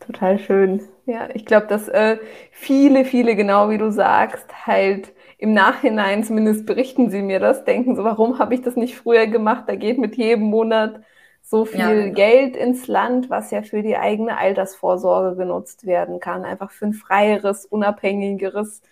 Total 0.00 0.38
schön. 0.38 0.82
Ja, 1.06 1.28
ich 1.34 1.44
glaube, 1.44 1.66
dass 1.66 1.88
äh, 1.88 2.18
viele, 2.50 3.04
viele, 3.04 3.36
genau 3.36 3.68
wie 3.68 3.78
du 3.78 3.90
sagst, 3.90 4.66
halt 4.66 5.12
im 5.38 5.52
Nachhinein, 5.52 6.24
zumindest 6.24 6.66
berichten 6.66 7.10
sie 7.10 7.22
mir 7.22 7.40
das, 7.40 7.64
denken 7.64 7.96
so, 7.96 8.04
warum 8.04 8.38
habe 8.38 8.54
ich 8.54 8.62
das 8.62 8.76
nicht 8.76 8.96
früher 8.96 9.26
gemacht? 9.26 9.64
Da 9.66 9.74
geht 9.74 9.98
mit 9.98 10.16
jedem 10.16 10.44
Monat 10.44 11.00
so 11.42 11.64
viel 11.64 11.80
ja. 11.80 12.08
Geld 12.08 12.56
ins 12.56 12.86
Land, 12.86 13.30
was 13.30 13.50
ja 13.50 13.62
für 13.62 13.82
die 13.82 13.96
eigene 13.96 14.36
Altersvorsorge 14.36 15.36
genutzt 15.36 15.86
werden 15.86 16.20
kann. 16.20 16.44
Einfach 16.44 16.70
für 16.70 16.86
ein 16.86 16.92
freieres, 16.92 17.66
unabhängigeres 17.66 18.82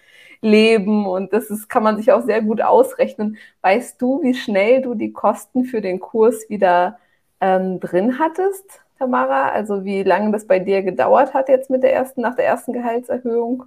Leben. 0.41 1.07
Und 1.07 1.33
das 1.33 1.51
ist, 1.51 1.69
kann 1.69 1.83
man 1.83 1.97
sich 1.97 2.13
auch 2.13 2.23
sehr 2.23 2.43
gut 2.43 2.61
ausrechnen. 2.61 3.39
Weißt 3.63 4.01
du, 4.01 4.23
wie 4.23 4.35
schnell 4.35 4.83
du 4.83 4.95
die 4.95 5.13
Kosten 5.13 5.65
für 5.65 5.81
den 5.81 6.01
Kurs 6.01 6.49
wieder 6.49 6.99
ähm, 7.41 7.81
drin 7.81 8.19
hattest, 8.19 8.65
Tamara? 8.99 9.51
Also 9.51 9.85
wie 9.85 10.03
lange 10.03 10.33
das 10.33 10.47
bei 10.47 10.59
dir 10.59 10.83
gedauert 10.83 11.35
hat 11.35 11.49
jetzt 11.49 11.71
mit 11.71 11.83
der 11.83 11.93
ersten, 11.95 12.21
nach 12.21 12.37
der 12.37 12.47
ersten 12.47 12.73
Gehaltserhöhung? 12.73 13.65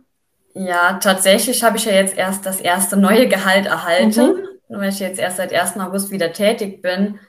Ja, 0.54 1.00
tatsächlich 1.02 1.64
habe 1.64 1.78
ich 1.78 1.86
ja 1.86 1.94
jetzt 1.94 2.18
erst 2.18 2.46
das 2.46 2.60
erste 2.60 2.98
neue 2.98 3.28
Gehalt 3.28 3.66
erhalten, 3.66 4.48
mhm. 4.68 4.80
weil 4.80 4.90
ich 4.90 5.00
jetzt 5.00 5.20
erst 5.20 5.38
seit 5.38 5.54
1. 5.54 5.80
August 5.80 6.12
wieder 6.12 6.34
tätig 6.34 6.82
bin 6.82 7.20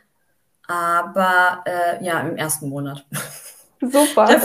aber 0.72 1.62
äh, 1.66 2.04
ja, 2.04 2.20
im 2.20 2.36
ersten 2.36 2.68
Monat. 2.68 3.04
Super. 3.80 4.28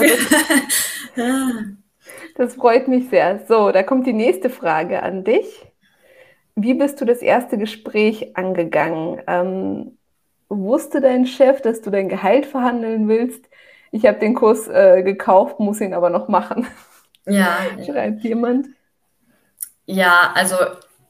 das 2.38 2.54
freut 2.54 2.86
mich 2.86 3.08
sehr. 3.10 3.40
So, 3.48 3.72
da 3.72 3.82
kommt 3.82 4.06
die 4.06 4.12
nächste 4.12 4.48
Frage 4.48 5.02
an 5.02 5.24
dich. 5.24 5.66
Wie 6.54 6.74
bist 6.74 7.00
du 7.00 7.04
das 7.04 7.18
erste 7.18 7.58
Gespräch 7.58 8.36
angegangen? 8.36 9.20
Ähm, 9.26 9.98
wusste 10.48 11.00
dein 11.00 11.26
Chef, 11.26 11.60
dass 11.60 11.82
du 11.82 11.90
dein 11.90 12.08
Gehalt 12.08 12.46
verhandeln 12.46 13.08
willst? 13.08 13.44
Ich 13.90 14.06
habe 14.06 14.20
den 14.20 14.34
Kurs 14.34 14.68
äh, 14.68 15.02
gekauft, 15.02 15.58
muss 15.58 15.80
ihn 15.80 15.94
aber 15.94 16.10
noch 16.10 16.28
machen. 16.28 16.66
Ja. 17.26 17.58
Schreibt 17.84 18.22
jemand. 18.22 18.68
Ja, 19.86 20.30
also 20.34 20.54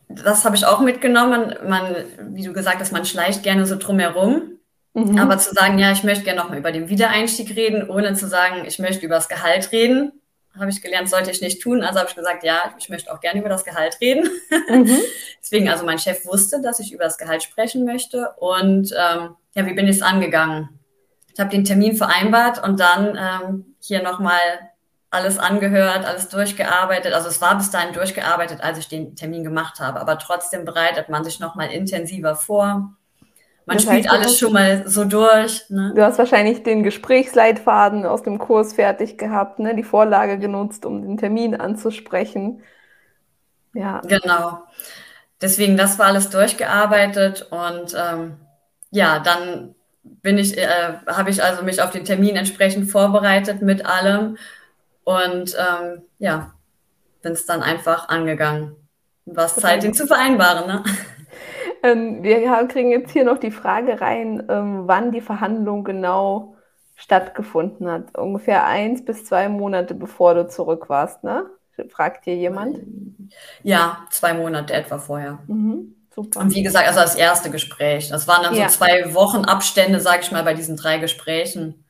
das 0.09 0.47
habe 0.47 0.57
ich 0.57 0.65
auch 0.65 0.81
mitgenommen. 0.81 1.55
Man, 1.67 1.95
wie 2.31 2.43
du 2.43 2.55
gesagt 2.55 2.81
hast, 2.81 2.93
man 2.93 3.05
schleicht 3.05 3.43
gerne 3.43 3.67
so 3.67 3.77
drumherum. 3.77 4.59
Mhm. 4.95 5.19
Aber 5.19 5.37
zu 5.37 5.53
sagen, 5.53 5.79
ja, 5.79 5.93
ich 5.93 6.05
möchte 6.05 6.25
gerne 6.25 6.41
nochmal 6.41 6.59
über 6.59 6.73
den 6.73 6.89
Wiedereinstieg 6.89 7.55
reden, 7.55 7.91
ohne 7.91 8.15
zu 8.15 8.27
sagen, 8.27 8.65
ich 8.67 8.79
möchte 8.79 9.05
über 9.05 9.17
das 9.17 9.29
Gehalt 9.29 9.73
reden, 9.73 10.13
habe 10.59 10.71
ich 10.71 10.83
gelernt, 10.83 11.09
sollte 11.09 11.31
ich 11.31 11.41
nicht 11.41 11.63
tun. 11.63 11.83
Also 11.83 11.99
habe 11.99 12.09
ich 12.09 12.17
gesagt, 12.17 12.45
ja, 12.45 12.75
ich 12.79 12.89
möchte 12.89 13.13
auch 13.13 13.21
gerne 13.21 13.41
über 13.41 13.49
das 13.49 13.65
Gehalt 13.65 13.99
reden. 14.01 14.29
Mhm. 14.69 14.99
Deswegen, 15.41 15.69
also 15.69 15.85
mein 15.85 15.99
Chef 15.99 16.25
wusste, 16.27 16.61
dass 16.61 16.81
ich 16.81 16.93
über 16.93 17.05
das 17.05 17.19
Gehalt 17.19 17.43
sprechen 17.43 17.85
möchte. 17.85 18.31
Und 18.39 18.93
ähm, 18.97 19.37
ja, 19.55 19.67
wie 19.67 19.75
bin 19.75 19.87
ich 19.87 19.97
es 19.97 20.03
angegangen? 20.03 20.69
Ich 21.33 21.41
habe 21.41 21.51
den 21.51 21.65
Termin 21.65 21.97
vereinbart 21.97 22.63
und 22.63 22.81
dann 22.81 23.17
ähm, 23.17 23.77
hier 23.81 24.03
nochmal 24.03 24.41
alles 25.11 25.39
angehört, 25.39 26.05
alles 26.05 26.29
durchgearbeitet. 26.29 27.15
Also 27.15 27.29
es 27.29 27.41
war 27.41 27.57
bis 27.57 27.71
dahin 27.71 27.95
durchgearbeitet, 27.95 28.61
als 28.61 28.79
ich 28.79 28.89
den 28.89 29.17
Termin 29.17 29.45
gemacht 29.45 29.81
habe. 29.81 30.01
Aber 30.01 30.19
trotzdem 30.19 30.65
bereitet 30.65 31.09
man 31.09 31.25
sich 31.25 31.41
nochmal 31.41 31.71
intensiver 31.71 32.35
vor. 32.37 32.95
Man 33.69 33.77
das 33.77 33.85
spielt 33.85 34.11
alles 34.11 34.39
schon 34.39 34.55
mal 34.55 34.89
so 34.89 35.05
durch. 35.05 35.69
Ne? 35.69 35.93
Du 35.95 36.03
hast 36.03 36.19
wahrscheinlich 36.19 36.63
den 36.63 36.83
Gesprächsleitfaden 36.83 38.07
aus 38.07 38.23
dem 38.23 38.39
Kurs 38.39 38.73
fertig 38.73 39.19
gehabt, 39.19 39.59
ne? 39.59 39.77
die 39.77 39.83
Vorlage 39.83 40.39
genutzt, 40.39 40.87
um 40.87 41.03
den 41.03 41.19
Termin 41.19 41.55
anzusprechen. 41.55 42.63
Ja. 43.75 44.01
Genau. 44.09 44.63
Deswegen, 45.43 45.77
das 45.77 45.99
war 45.99 46.07
alles 46.07 46.31
durchgearbeitet 46.31 47.47
und 47.51 47.95
ähm, 47.95 48.39
ja, 48.91 49.19
dann 49.19 49.75
bin 50.03 50.39
ich, 50.39 50.57
äh, 50.57 50.95
habe 51.07 51.29
ich 51.29 51.45
also 51.45 51.63
mich 51.63 51.83
auf 51.83 51.91
den 51.91 52.07
Termin 52.07 52.37
entsprechend 52.37 52.91
vorbereitet 52.91 53.61
mit 53.61 53.85
allem 53.85 54.39
und 55.05 55.55
ähm, 55.59 56.03
ja, 56.19 56.55
bin 57.21 57.33
es 57.33 57.45
dann 57.45 57.63
einfach 57.63 58.09
angegangen. 58.09 58.77
Was 59.27 59.57
Zeit, 59.57 59.83
den 59.83 59.93
zu 59.93 60.07
vereinbaren. 60.07 60.67
Ne? 60.67 60.85
Ähm, 61.83 62.23
wir 62.23 62.67
kriegen 62.69 62.91
jetzt 62.91 63.13
hier 63.13 63.25
noch 63.25 63.39
die 63.39 63.51
Frage 63.51 64.01
rein, 64.01 64.45
ähm, 64.49 64.83
wann 64.87 65.13
die 65.13 65.21
Verhandlung 65.21 65.85
genau 65.85 66.57
stattgefunden 66.97 67.91
hat. 67.91 68.19
Ungefähr 68.19 68.67
eins 68.67 69.05
bis 69.05 69.25
zwei 69.25 69.49
Monate 69.49 69.95
bevor 69.95 70.35
du 70.35 70.49
zurück 70.49 70.89
warst, 70.89 71.23
ne? 71.23 71.47
Fragt 71.91 72.25
hier 72.25 72.35
jemand? 72.35 72.81
Ja, 73.63 74.07
zwei 74.11 74.35
Monate 74.35 74.75
etwa 74.75 74.99
vorher. 74.99 75.39
Mhm, 75.47 75.95
super. 76.13 76.41
Und 76.41 76.53
wie 76.53 76.65
gesagt, 76.65 76.89
also 76.89 76.99
das 76.99 77.15
erste 77.15 77.51
Gespräch. 77.51 78.09
Das 78.09 78.27
waren 78.27 78.43
dann 78.43 78.55
ja. 78.57 78.69
so 78.69 78.79
zwei 78.79 79.15
Wochen 79.15 79.45
Abstände, 79.45 80.01
sage 80.01 80.23
ich 80.23 80.33
mal, 80.33 80.43
bei 80.43 80.55
diesen 80.55 80.77
drei 80.77 80.99
Gesprächen. 80.99 81.85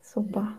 Super. 0.00 0.52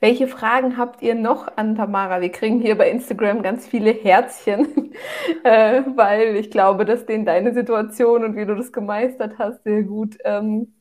Welche 0.00 0.28
Fragen 0.28 0.76
habt 0.76 1.02
ihr 1.02 1.14
noch 1.14 1.56
an 1.56 1.74
Tamara? 1.74 2.20
Wir 2.20 2.30
kriegen 2.30 2.60
hier 2.60 2.76
bei 2.76 2.90
Instagram 2.90 3.42
ganz 3.42 3.66
viele 3.66 3.92
Herzchen, 3.92 4.92
äh, 5.44 5.82
weil 5.94 6.36
ich 6.36 6.50
glaube, 6.50 6.84
dass 6.84 7.06
denen 7.06 7.24
deine 7.24 7.54
Situation 7.54 8.24
und 8.24 8.36
wie 8.36 8.44
du 8.44 8.54
das 8.54 8.72
gemeistert 8.72 9.38
hast, 9.38 9.64
sehr 9.64 9.82
gut 9.84 10.18
ähm, 10.24 10.74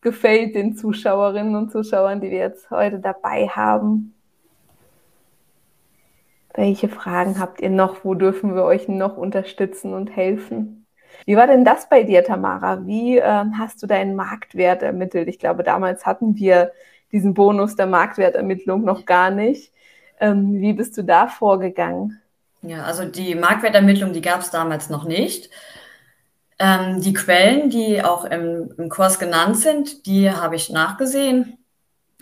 gefällt 0.00 0.54
den 0.54 0.76
Zuschauerinnen 0.76 1.56
und 1.56 1.72
Zuschauern, 1.72 2.20
die 2.20 2.30
wir 2.30 2.38
jetzt 2.38 2.70
heute 2.70 3.00
dabei 3.00 3.48
haben. 3.48 4.14
Welche 6.54 6.88
Fragen 6.88 7.40
habt 7.40 7.60
ihr 7.60 7.70
noch? 7.70 8.04
Wo 8.04 8.14
dürfen 8.14 8.54
wir 8.54 8.64
euch 8.64 8.88
noch 8.88 9.16
unterstützen 9.16 9.92
und 9.92 10.14
helfen? 10.14 10.86
Wie 11.26 11.36
war 11.36 11.46
denn 11.46 11.64
das 11.64 11.88
bei 11.88 12.02
dir, 12.02 12.24
Tamara? 12.24 12.86
Wie 12.86 13.18
äh, 13.18 13.44
hast 13.58 13.82
du 13.82 13.86
deinen 13.86 14.14
Marktwert 14.14 14.82
ermittelt? 14.82 15.28
Ich 15.28 15.38
glaube, 15.38 15.64
damals 15.64 16.06
hatten 16.06 16.36
wir 16.36 16.72
diesen 17.14 17.32
Bonus 17.32 17.76
der 17.76 17.86
Marktwertermittlung 17.86 18.84
noch 18.84 19.06
gar 19.06 19.30
nicht. 19.30 19.72
Ähm, 20.20 20.60
wie 20.60 20.72
bist 20.72 20.98
du 20.98 21.04
da 21.04 21.28
vorgegangen? 21.28 22.20
Ja, 22.62 22.82
also 22.82 23.04
die 23.04 23.36
Marktwertermittlung, 23.36 24.12
die 24.12 24.20
gab 24.20 24.40
es 24.40 24.50
damals 24.50 24.90
noch 24.90 25.04
nicht. 25.04 25.48
Ähm, 26.58 27.00
die 27.00 27.12
Quellen, 27.12 27.70
die 27.70 28.02
auch 28.02 28.24
im, 28.24 28.74
im, 28.76 28.88
Kurs 28.88 29.20
genannt 29.20 29.58
sind, 29.58 30.06
die 30.06 30.30
habe 30.30 30.56
ich 30.56 30.70
nachgesehen. 30.70 31.58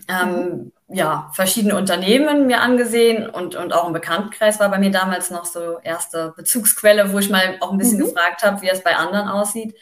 Ähm, 0.09 0.29
mhm. 0.29 0.73
Ja, 0.89 1.31
verschiedene 1.33 1.77
Unternehmen 1.77 2.47
mir 2.47 2.61
angesehen 2.61 3.31
und, 3.31 3.55
und 3.55 3.73
auch 3.73 3.87
im 3.87 3.95
Bekanntkreis 3.95 4.61
war 4.61 4.69
bei 4.69 4.79
mir 4.79 4.91
damals 4.91 5.31
noch 5.31 5.47
so 5.47 5.79
erste 5.83 6.35
Bezugsquelle, 6.37 7.15
wo 7.15 7.19
ich 7.19 7.31
mal 7.31 7.57
auch 7.61 7.73
ein 7.73 7.79
bisschen 7.79 7.99
mhm. 7.99 8.05
gefragt 8.05 8.43
habe, 8.43 8.61
wie 8.61 8.69
es 8.69 8.83
bei 8.83 8.95
anderen 8.95 9.29
aussieht. 9.29 9.75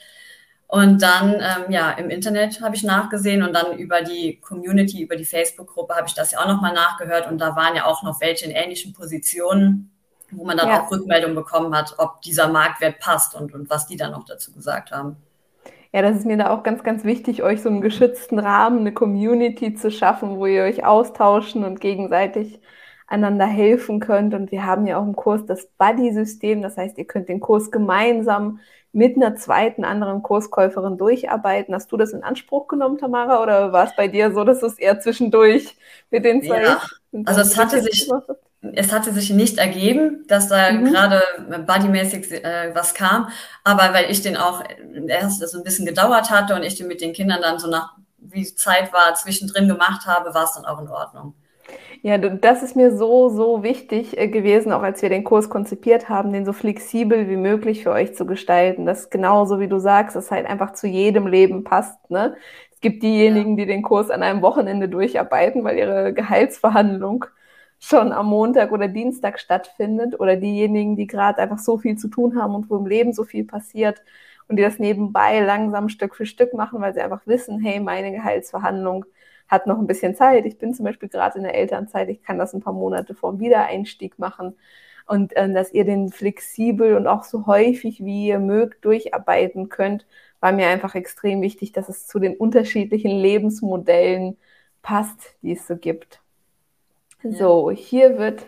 Und 0.71 1.03
dann, 1.03 1.35
ähm, 1.35 1.73
ja, 1.73 1.91
im 1.91 2.11
Internet 2.11 2.63
habe 2.63 2.77
ich 2.77 2.85
nachgesehen 2.85 3.43
und 3.43 3.53
dann 3.53 3.77
über 3.77 4.03
die 4.03 4.39
Community, 4.41 5.03
über 5.03 5.17
die 5.17 5.25
Facebook-Gruppe 5.25 5.97
habe 5.97 6.07
ich 6.07 6.15
das 6.15 6.31
ja 6.31 6.39
auch 6.39 6.47
nochmal 6.47 6.73
nachgehört 6.73 7.29
und 7.29 7.39
da 7.39 7.57
waren 7.57 7.75
ja 7.75 7.87
auch 7.87 8.05
noch 8.05 8.21
welche 8.21 8.45
in 8.45 8.53
ähnlichen 8.53 8.93
Positionen, 8.93 9.91
wo 10.31 10.45
man 10.45 10.57
dann 10.57 10.69
ja. 10.69 10.81
auch 10.81 10.91
Rückmeldung 10.93 11.35
bekommen 11.35 11.75
hat, 11.75 11.97
ob 11.99 12.23
dieser 12.23 12.47
Marktwert 12.47 13.01
passt 13.01 13.35
und, 13.35 13.53
und 13.53 13.69
was 13.69 13.89
die 13.89 13.97
dann 13.97 14.13
noch 14.13 14.25
dazu 14.25 14.53
gesagt 14.53 14.93
haben. 14.93 15.17
Ja, 15.93 16.03
das 16.03 16.19
ist 16.19 16.27
mir 16.27 16.37
da 16.37 16.51
auch 16.51 16.63
ganz, 16.63 16.85
ganz 16.85 17.03
wichtig, 17.03 17.43
euch 17.43 17.63
so 17.63 17.69
einen 17.69 17.81
geschützten 17.81 18.39
Rahmen, 18.39 18.79
eine 18.79 18.93
Community 18.93 19.75
zu 19.75 19.91
schaffen, 19.91 20.37
wo 20.37 20.47
ihr 20.47 20.63
euch 20.63 20.85
austauschen 20.85 21.65
und 21.65 21.81
gegenseitig 21.81 22.61
einander 23.09 23.47
helfen 23.47 23.99
könnt. 23.99 24.35
Und 24.35 24.53
wir 24.53 24.65
haben 24.65 24.87
ja 24.87 24.99
auch 24.99 25.05
im 25.05 25.17
Kurs 25.17 25.45
das 25.47 25.67
Buddy-System. 25.79 26.63
Das 26.63 26.77
heißt, 26.77 26.97
ihr 26.97 27.07
könnt 27.07 27.29
den 27.29 27.41
Kurs 27.41 27.73
gemeinsam 27.73 28.61
mit 28.93 29.17
einer 29.17 29.37
zweiten 29.37 29.85
anderen 29.85 30.23
Kurskäuferin 30.23 30.99
durcharbeiten. 30.99 31.75
Hast 31.75 31.93
du 31.93 31.97
das 31.97 32.13
in 32.13 32.23
Anspruch 32.23 32.67
genommen, 32.67 32.99
Tamara, 32.99 33.43
oder 33.43 33.73
war 33.73 33.87
es 33.87 33.97
bei 33.97 34.09
dir 34.09 34.33
so, 34.33 34.45
dass 34.45 34.63
es 34.63 34.79
eher 34.79 34.99
zwischendurch 35.01 35.77
mit 36.11 36.25
den 36.25 36.43
zwei? 36.43 36.63
Ja. 36.63 36.83
Also 37.25 37.41
es 37.41 37.57
hatte 37.57 37.81
sich, 37.83 38.09
es 38.73 38.93
hatte 38.93 39.13
sich 39.13 39.31
nicht 39.31 39.59
ergeben, 39.59 40.25
dass 40.29 40.49
da 40.49 40.73
mhm. 40.73 40.87
gerade 40.87 41.23
bodymäßig 41.67 42.33
äh, 42.33 42.75
was 42.75 42.95
kam, 42.95 43.29
aber 43.65 43.95
weil 43.95 44.11
ich 44.11 44.23
den 44.23 44.37
auch 44.37 44.63
erst 45.07 45.47
so 45.49 45.59
ein 45.59 45.65
bisschen 45.65 45.87
gedauert 45.87 46.31
hatte 46.31 46.55
und 46.55 46.63
ich 46.63 46.77
den 46.77 46.89
mit 46.89 47.01
den 47.01 47.13
Kindern 47.13 47.41
dann 47.43 47.59
so 47.59 47.69
nach 47.69 47.95
wie 48.19 48.45
Zeit 48.55 48.93
war 48.93 49.15
zwischendrin 49.15 49.67
gemacht 49.67 50.07
habe, 50.07 50.35
war 50.35 50.45
es 50.45 50.55
dann 50.55 50.67
auch 50.67 50.81
in 50.81 50.89
Ordnung. 50.89 51.35
Ja, 52.03 52.17
das 52.17 52.63
ist 52.63 52.77
mir 52.77 52.97
so, 52.97 53.29
so 53.29 53.63
wichtig 53.63 54.17
äh, 54.17 54.27
gewesen, 54.29 54.73
auch 54.73 54.83
als 54.83 55.03
wir 55.03 55.11
den 55.11 55.23
Kurs 55.23 55.51
konzipiert 55.51 56.09
haben, 56.09 56.33
den 56.33 56.47
so 56.47 56.53
flexibel 56.55 57.29
wie 57.29 57.37
möglich 57.37 57.83
für 57.83 57.91
euch 57.91 58.15
zu 58.15 58.25
gestalten. 58.25 58.87
Das 58.87 59.11
genauso 59.11 59.61
wie 59.61 59.69
du 59.69 59.79
sagst, 59.79 60.17
es 60.17 60.31
halt 60.31 60.47
einfach 60.47 60.73
zu 60.73 60.87
jedem 60.87 61.27
Leben 61.27 61.63
passt. 61.63 62.11
Ne? 62.11 62.37
Es 62.73 62.81
gibt 62.81 63.03
diejenigen, 63.03 63.57
die 63.59 63.67
den 63.67 63.83
Kurs 63.83 64.09
an 64.11 64.23
einem 64.23 64.41
Wochenende 64.41 64.89
durcharbeiten, 64.89 65.63
weil 65.63 65.77
ihre 65.77 66.15
Gehaltsverhandlung 66.15 67.27
schon 67.79 68.13
am 68.13 68.27
Montag 68.29 68.73
oder 68.73 68.89
Dienstag 68.89 69.39
stattfindet 69.39 70.19
oder 70.19 70.37
diejenigen, 70.37 70.97
die 70.97 71.07
gerade 71.07 71.39
einfach 71.43 71.59
so 71.59 71.77
viel 71.79 71.97
zu 71.97 72.09
tun 72.09 72.41
haben 72.41 72.55
und 72.55 72.71
wo 72.71 72.77
im 72.77 72.87
Leben 72.87 73.13
so 73.13 73.25
viel 73.25 73.45
passiert 73.45 74.03
und 74.49 74.57
die 74.57 74.63
das 74.63 74.79
nebenbei 74.79 75.41
langsam 75.41 75.89
Stück 75.91 76.15
für 76.15 76.27
Stück 76.27 76.55
machen, 76.55 76.81
weil 76.81 76.95
sie 76.95 77.01
einfach 77.01 77.27
wissen, 77.27 77.61
hey, 77.61 77.79
meine 77.81 78.11
Gehaltsverhandlung 78.13 79.05
hat 79.51 79.67
noch 79.67 79.79
ein 79.79 79.87
bisschen 79.87 80.15
Zeit. 80.15 80.47
Ich 80.47 80.59
bin 80.59 80.73
zum 80.75 80.85
Beispiel 80.85 81.09
gerade 81.09 81.39
in 81.39 81.45
der 81.45 81.55
Elternzeit, 81.55 82.09
ich 82.09 82.23
kann 82.23 82.39
das 82.39 82.55
ein 82.55 82.61
paar 82.61 82.73
Monate 82.73 83.15
vor 83.15 83.33
dem 83.33 83.41
Wiedereinstieg 83.41 84.19
machen. 84.19 84.57
Und 85.07 85.37
äh, 85.37 85.53
dass 85.53 85.73
ihr 85.73 85.85
den 85.85 86.11
flexibel 86.11 86.97
und 86.97 87.09
auch 87.09 87.25
so 87.25 87.47
häufig 87.47 88.05
wie 88.05 88.29
ihr 88.29 88.39
mögt 88.39 88.85
durcharbeiten 88.85 89.69
könnt, 89.69 90.07
war 90.39 90.53
mir 90.53 90.69
einfach 90.69 90.95
extrem 90.95 91.43
wichtig, 91.43 91.73
dass 91.73 91.89
es 91.89 92.07
zu 92.07 92.21
den 92.21 92.37
unterschiedlichen 92.37 93.11
Lebensmodellen 93.11 94.39
passt, 94.83 95.35
die 95.43 95.53
es 95.53 95.67
so 95.67 95.77
gibt. 95.77 96.21
Ja. 97.23 97.33
So, 97.33 97.71
hier 97.71 98.19
wird 98.19 98.47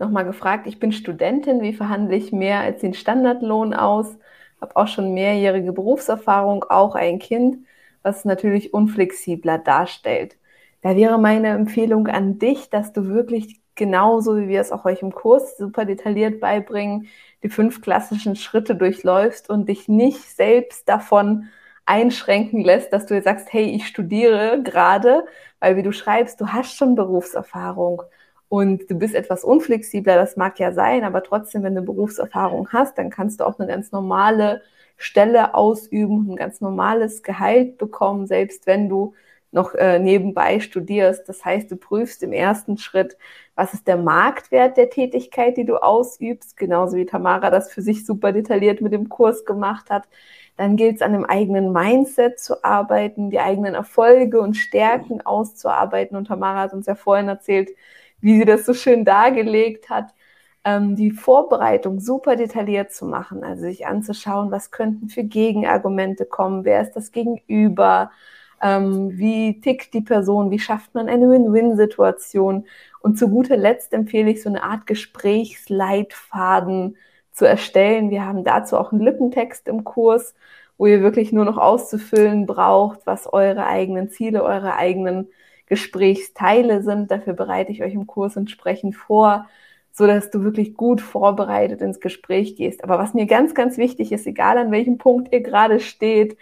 nochmal 0.00 0.24
gefragt, 0.24 0.66
ich 0.66 0.80
bin 0.80 0.92
Studentin, 0.92 1.62
wie 1.62 1.72
verhandle 1.72 2.16
ich 2.16 2.32
mehr 2.32 2.60
als 2.60 2.80
den 2.80 2.94
Standardlohn 2.94 3.72
aus? 3.72 4.18
Habe 4.60 4.76
auch 4.76 4.88
schon 4.88 5.14
mehrjährige 5.14 5.72
Berufserfahrung, 5.72 6.64
auch 6.64 6.94
ein 6.94 7.18
Kind, 7.18 7.64
was 8.02 8.24
natürlich 8.24 8.74
unflexibler 8.74 9.58
darstellt. 9.58 10.36
Da 10.82 10.96
wäre 10.96 11.18
meine 11.18 11.48
Empfehlung 11.48 12.06
an 12.08 12.38
dich, 12.38 12.70
dass 12.70 12.92
du 12.92 13.06
wirklich 13.08 13.60
genauso 13.74 14.36
wie 14.36 14.48
wir 14.48 14.60
es 14.60 14.72
auch 14.72 14.84
euch 14.84 15.02
im 15.02 15.12
Kurs 15.12 15.56
super 15.56 15.84
detailliert 15.84 16.40
beibringen, 16.40 17.08
die 17.42 17.48
fünf 17.48 17.80
klassischen 17.80 18.36
Schritte 18.36 18.74
durchläufst 18.76 19.48
und 19.48 19.68
dich 19.68 19.88
nicht 19.88 20.22
selbst 20.36 20.88
davon 20.88 21.48
einschränken 21.86 22.60
lässt, 22.62 22.92
dass 22.92 23.06
du 23.06 23.14
jetzt 23.14 23.24
sagst, 23.24 23.52
hey, 23.52 23.64
ich 23.64 23.86
studiere 23.86 24.62
gerade, 24.62 25.24
weil 25.60 25.76
wie 25.76 25.82
du 25.82 25.92
schreibst, 25.92 26.40
du 26.40 26.48
hast 26.48 26.76
schon 26.76 26.94
Berufserfahrung 26.94 28.02
und 28.48 28.90
du 28.90 28.94
bist 28.96 29.14
etwas 29.14 29.44
unflexibler, 29.44 30.16
das 30.16 30.36
mag 30.36 30.58
ja 30.58 30.72
sein, 30.72 31.04
aber 31.04 31.22
trotzdem, 31.22 31.62
wenn 31.62 31.74
du 31.74 31.82
Berufserfahrung 31.82 32.68
hast, 32.72 32.98
dann 32.98 33.10
kannst 33.10 33.40
du 33.40 33.44
auch 33.46 33.58
eine 33.58 33.68
ganz 33.68 33.92
normale 33.92 34.62
Stelle 34.96 35.54
ausüben, 35.54 36.30
ein 36.30 36.36
ganz 36.36 36.60
normales 36.60 37.22
Gehalt 37.22 37.78
bekommen, 37.78 38.26
selbst 38.26 38.66
wenn 38.66 38.88
du 38.88 39.14
noch 39.52 39.74
äh, 39.74 39.98
nebenbei 39.98 40.60
studierst. 40.60 41.28
Das 41.28 41.44
heißt, 41.44 41.70
du 41.70 41.76
prüfst 41.76 42.22
im 42.22 42.32
ersten 42.32 42.78
Schritt, 42.78 43.16
was 43.54 43.74
ist 43.74 43.88
der 43.88 43.96
Marktwert 43.96 44.76
der 44.76 44.90
Tätigkeit, 44.90 45.56
die 45.56 45.64
du 45.64 45.76
ausübst, 45.76 46.56
genauso 46.56 46.96
wie 46.96 47.06
Tamara 47.06 47.50
das 47.50 47.72
für 47.72 47.82
sich 47.82 48.06
super 48.06 48.32
detailliert 48.32 48.80
mit 48.80 48.92
dem 48.92 49.08
Kurs 49.08 49.44
gemacht 49.44 49.90
hat. 49.90 50.08
Dann 50.56 50.76
gilt 50.76 50.96
es 50.96 51.02
an 51.02 51.12
dem 51.12 51.24
eigenen 51.24 51.72
Mindset 51.72 52.38
zu 52.38 52.62
arbeiten, 52.64 53.30
die 53.30 53.40
eigenen 53.40 53.74
Erfolge 53.74 54.40
und 54.40 54.54
Stärken 54.54 55.20
auszuarbeiten. 55.22 56.16
Und 56.16 56.26
Tamara 56.26 56.60
hat 56.60 56.72
uns 56.72 56.86
ja 56.86 56.94
vorhin 56.94 57.28
erzählt, 57.28 57.70
wie 58.20 58.38
sie 58.38 58.44
das 58.44 58.66
so 58.66 58.74
schön 58.74 59.04
dargelegt 59.04 59.90
hat, 59.90 60.14
ähm, 60.64 60.96
die 60.96 61.10
Vorbereitung 61.10 62.00
super 62.00 62.36
detailliert 62.36 62.92
zu 62.92 63.06
machen, 63.06 63.44
also 63.44 63.62
sich 63.62 63.86
anzuschauen, 63.86 64.50
was 64.50 64.70
könnten 64.70 65.08
für 65.08 65.24
Gegenargumente 65.24 66.26
kommen, 66.26 66.64
wer 66.64 66.82
ist 66.82 66.92
das 66.92 67.12
Gegenüber, 67.12 68.10
ähm, 68.62 69.18
wie 69.18 69.60
tickt 69.60 69.94
die 69.94 70.02
Person, 70.02 70.50
wie 70.50 70.58
schafft 70.58 70.94
man 70.94 71.08
eine 71.08 71.30
Win-Win-Situation 71.30 72.66
Und 73.00 73.18
zu 73.18 73.28
guter 73.28 73.56
Letzt 73.56 73.92
empfehle 73.92 74.30
ich 74.30 74.42
so 74.42 74.48
eine 74.48 74.62
Art 74.62 74.86
Gesprächsleitfaden 74.86 76.96
zu 77.32 77.46
erstellen. 77.46 78.10
Wir 78.10 78.24
haben 78.26 78.44
dazu 78.44 78.76
auch 78.76 78.92
einen 78.92 79.02
Lippentext 79.02 79.68
im 79.68 79.84
Kurs, 79.84 80.34
wo 80.76 80.86
ihr 80.86 81.02
wirklich 81.02 81.32
nur 81.32 81.44
noch 81.44 81.58
auszufüllen 81.58 82.46
braucht, 82.46 83.00
was 83.06 83.32
eure 83.32 83.66
eigenen 83.66 84.10
Ziele, 84.10 84.42
eure 84.42 84.76
eigenen 84.76 85.28
Gesprächsteile 85.66 86.82
sind. 86.82 87.10
Dafür 87.10 87.34
bereite 87.34 87.72
ich 87.72 87.82
euch 87.82 87.94
im 87.94 88.06
Kurs 88.06 88.36
entsprechend 88.36 88.96
vor, 88.96 89.46
so 89.92 90.06
dass 90.06 90.30
du 90.30 90.42
wirklich 90.42 90.74
gut 90.74 91.00
vorbereitet 91.00 91.80
ins 91.80 92.00
Gespräch 92.00 92.56
gehst. 92.56 92.84
Aber 92.84 92.98
was 92.98 93.14
mir 93.14 93.26
ganz, 93.26 93.54
ganz 93.54 93.78
wichtig 93.78 94.12
ist, 94.12 94.26
egal 94.26 94.58
an 94.58 94.72
welchem 94.72 94.98
Punkt 94.98 95.32
ihr 95.32 95.42
gerade 95.42 95.80
steht, 95.80 96.36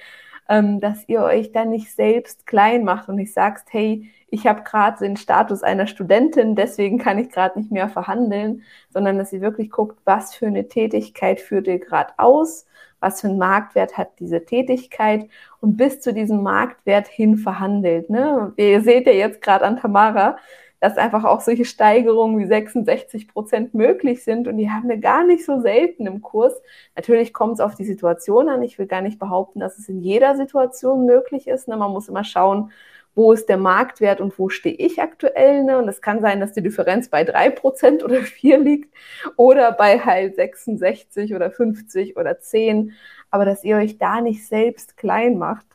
ähm, 0.49 0.81
dass 0.81 1.09
ihr 1.09 1.23
euch 1.23 1.53
dann 1.53 1.71
nicht 1.71 1.95
selbst 1.95 2.47
klein 2.47 2.85
macht 2.85 3.09
und 3.09 3.17
nicht 3.17 3.33
sagst, 3.33 3.69
hey, 3.71 4.11
ich 4.31 4.47
habe 4.47 4.63
gerade 4.63 4.99
den 4.99 5.17
Status 5.17 5.63
einer 5.63 5.87
Studentin, 5.87 6.55
deswegen 6.55 6.99
kann 6.99 7.19
ich 7.19 7.31
gerade 7.31 7.59
nicht 7.59 7.71
mehr 7.71 7.89
verhandeln, 7.89 8.63
sondern 8.91 9.19
dass 9.19 9.33
ihr 9.33 9.41
wirklich 9.41 9.71
guckt, 9.71 9.99
was 10.05 10.35
für 10.35 10.47
eine 10.47 10.69
Tätigkeit 10.69 11.41
führt 11.41 11.67
ihr 11.67 11.79
gerade 11.79 12.13
aus, 12.19 12.67
was 13.01 13.21
für 13.21 13.29
einen 13.29 13.39
Marktwert 13.39 13.97
hat 13.97 14.19
diese 14.19 14.45
Tätigkeit 14.45 15.29
und 15.61 15.77
bis 15.77 16.01
zu 16.01 16.13
diesem 16.13 16.43
Marktwert 16.43 17.09
hin 17.09 17.37
verhandelt. 17.37 18.11
Ne? 18.11 18.53
Ihr 18.57 18.83
seht 18.83 19.07
ja 19.07 19.13
jetzt 19.13 19.41
gerade 19.41 19.65
an 19.65 19.77
Tamara, 19.77 20.37
dass 20.81 20.97
einfach 20.97 21.25
auch 21.25 21.41
solche 21.41 21.65
Steigerungen 21.65 22.39
wie 22.39 22.47
66 22.47 23.29
Prozent 23.29 23.75
möglich 23.75 24.23
sind 24.23 24.47
und 24.47 24.57
die 24.59 24.71
haben 24.71 24.89
wir 24.89 24.99
gar 24.99 25.25
nicht 25.25 25.45
so 25.45 25.61
selten 25.61 26.07
im 26.07 26.23
Kurs. 26.23 26.55
Natürlich 26.95 27.33
kommt 27.33 27.55
es 27.55 27.61
auf 27.61 27.75
die 27.75 27.85
Situation 27.85 28.49
an. 28.49 28.63
Ich 28.63 28.79
will 28.79 28.87
gar 28.87 29.03
nicht 29.03 29.19
behaupten, 29.19 29.61
dass 29.61 29.79
es 29.79 29.89
in 29.89 30.01
jeder 30.01 30.37
Situation 30.37 31.05
möglich 31.05 31.49
ist. 31.49 31.69
Ne? 31.69 31.77
Man 31.77 31.91
muss 31.91 32.09
immer 32.09 32.25
schauen, 32.25 32.71
wo 33.15 33.33
ist 33.33 33.49
der 33.49 33.57
Marktwert 33.57 34.21
und 34.21 34.39
wo 34.39 34.49
stehe 34.49 34.77
ich 34.77 35.03
aktuell. 35.03 35.65
Ne? 35.65 35.79
Und 35.79 35.89
es 35.89 36.01
kann 36.01 36.21
sein, 36.21 36.39
dass 36.39 36.53
die 36.53 36.63
Differenz 36.63 37.09
bei 37.09 37.25
drei 37.25 37.51
Prozent 37.51 38.05
oder 38.05 38.21
vier 38.23 38.59
liegt 38.59 38.95
oder 39.37 39.73
bei 39.73 39.99
halt 39.99 40.37
66 40.37 41.35
oder 41.35 41.51
50 41.51 42.17
oder 42.17 42.39
10. 42.39 42.93
Aber 43.31 43.45
dass 43.45 43.65
ihr 43.65 43.77
euch 43.77 43.99
da 43.99 44.21
nicht 44.21 44.47
selbst 44.47 44.97
klein 44.97 45.37
macht. 45.37 45.67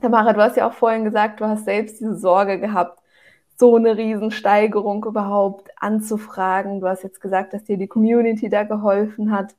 Tamara, 0.00 0.32
du 0.32 0.40
hast 0.40 0.56
ja 0.56 0.68
auch 0.68 0.72
vorhin 0.72 1.04
gesagt, 1.04 1.40
du 1.40 1.46
hast 1.46 1.64
selbst 1.64 2.00
diese 2.00 2.16
Sorge 2.16 2.60
gehabt, 2.60 2.99
so 3.60 3.76
eine 3.76 3.96
Riesensteigerung 3.96 5.04
überhaupt 5.04 5.70
anzufragen. 5.76 6.80
Du 6.80 6.88
hast 6.88 7.04
jetzt 7.04 7.20
gesagt, 7.20 7.52
dass 7.52 7.62
dir 7.62 7.76
die 7.76 7.86
Community 7.86 8.48
da 8.48 8.64
geholfen 8.64 9.30
hat. 9.30 9.54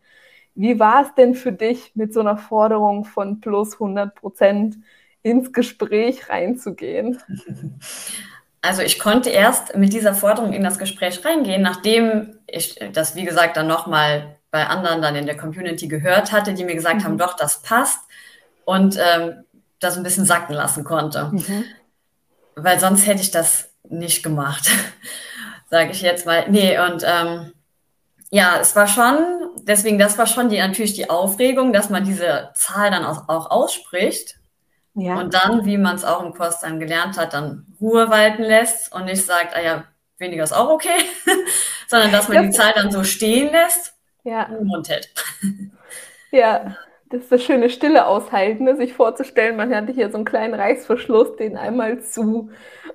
Wie 0.56 0.80
war 0.80 1.04
es 1.04 1.16
denn 1.16 1.36
für 1.36 1.54
dich, 1.54 1.92
mit 1.96 2.14
so 2.14 2.20
einer 2.20 2.36
Forderung 2.36 3.06
von 3.06 3.40
plus 3.40 3.74
100 3.74 4.14
Prozent 4.16 4.76
ins 5.22 5.54
Gespräch 5.54 6.30
reinzugehen? 6.30 7.22
Also 8.64 8.84
ich 8.84 9.00
konnte 9.00 9.32
erst 9.32 9.76
mit 9.76 9.92
dieser 9.92 10.14
Forderung 10.14 10.54
in 10.54 10.64
das 10.64 10.78
Gespräch 10.78 11.26
reingehen, 11.26 11.64
nachdem 11.64 12.38
ich 12.46 12.80
das, 12.94 13.16
wie 13.16 13.26
gesagt, 13.26 13.58
dann 13.58 13.66
nochmal 13.66 14.38
bei 14.52 14.68
anderen 14.68 15.02
dann 15.02 15.16
in 15.16 15.26
der 15.26 15.36
Community 15.36 15.88
gehört 15.88 16.32
hatte, 16.32 16.54
die 16.54 16.64
mir 16.64 16.76
gesagt 16.76 16.98
mhm. 16.98 17.04
haben, 17.06 17.18
doch, 17.18 17.36
das 17.36 17.64
passt 17.64 18.02
und 18.64 19.00
ähm, 19.04 19.46
das 19.80 19.98
ein 19.98 20.04
bisschen 20.04 20.26
sacken 20.26 20.54
lassen 20.54 20.84
konnte. 20.84 21.32
Mhm. 21.32 21.64
Weil 22.56 22.80
sonst 22.80 23.08
hätte 23.08 23.22
ich 23.22 23.32
das 23.32 23.71
nicht 23.92 24.24
gemacht, 24.24 24.70
sage 25.70 25.92
ich 25.92 26.02
jetzt 26.02 26.26
mal. 26.26 26.50
Nee, 26.50 26.80
und 26.80 27.04
ähm, 27.06 27.52
ja, 28.30 28.60
es 28.62 28.76
war 28.76 28.88
schon, 28.88 29.50
deswegen, 29.64 30.00
das 30.00 30.18
war 30.18 30.26
schon 30.26 30.50
die, 30.50 30.58
natürlich 30.58 30.94
die 30.94 31.10
Aufregung, 31.10 31.74
dass 31.74 31.90
man 31.90 32.06
diese 32.06 32.50
Zahl 32.54 32.90
dann 32.90 33.06
auch, 33.06 33.28
auch 33.28 33.52
ausspricht. 33.52 34.38
Ja. 34.94 35.16
Und 35.16 35.34
dann, 35.34 35.66
wie 35.66 35.78
man 35.78 35.96
es 35.96 36.04
auch 36.04 36.24
im 36.24 36.34
Kurs 36.34 36.60
dann 36.60 36.80
gelernt 36.80 37.18
hat, 37.18 37.34
dann 37.34 37.66
Ruhe 37.80 38.10
walten 38.10 38.44
lässt 38.44 38.94
und 38.94 39.06
nicht 39.06 39.26
sagt, 39.26 39.56
ah 39.56 39.62
ja, 39.62 39.84
weniger 40.18 40.44
ist 40.44 40.54
auch 40.54 40.70
okay, 40.70 41.06
sondern 41.88 42.12
dass 42.12 42.30
man 42.30 42.44
die 42.44 42.56
Zahl 42.56 42.74
dann 42.74 42.92
so 42.92 43.04
stehen 43.04 43.52
lässt 43.52 43.94
ja. 44.24 44.46
und 44.48 44.66
Mund 44.66 44.90
hält. 44.90 45.14
Ja, 46.34 46.78
das 47.12 47.24
ist 47.24 47.32
das 47.32 47.44
schöne 47.44 47.70
Stille 47.70 48.08
aushalten, 48.08 48.64
ne? 48.64 48.76
sich 48.78 48.94
vorzustellen, 48.94 49.58
man 49.58 49.74
hatte 49.76 49.92
hier 49.92 50.10
so 50.10 50.16
einen 50.16 50.26
kleinen 50.26 50.54
Reißverschluss, 50.54 51.36
den 51.36 51.58
einmal 51.58 52.02
zu 52.02 52.50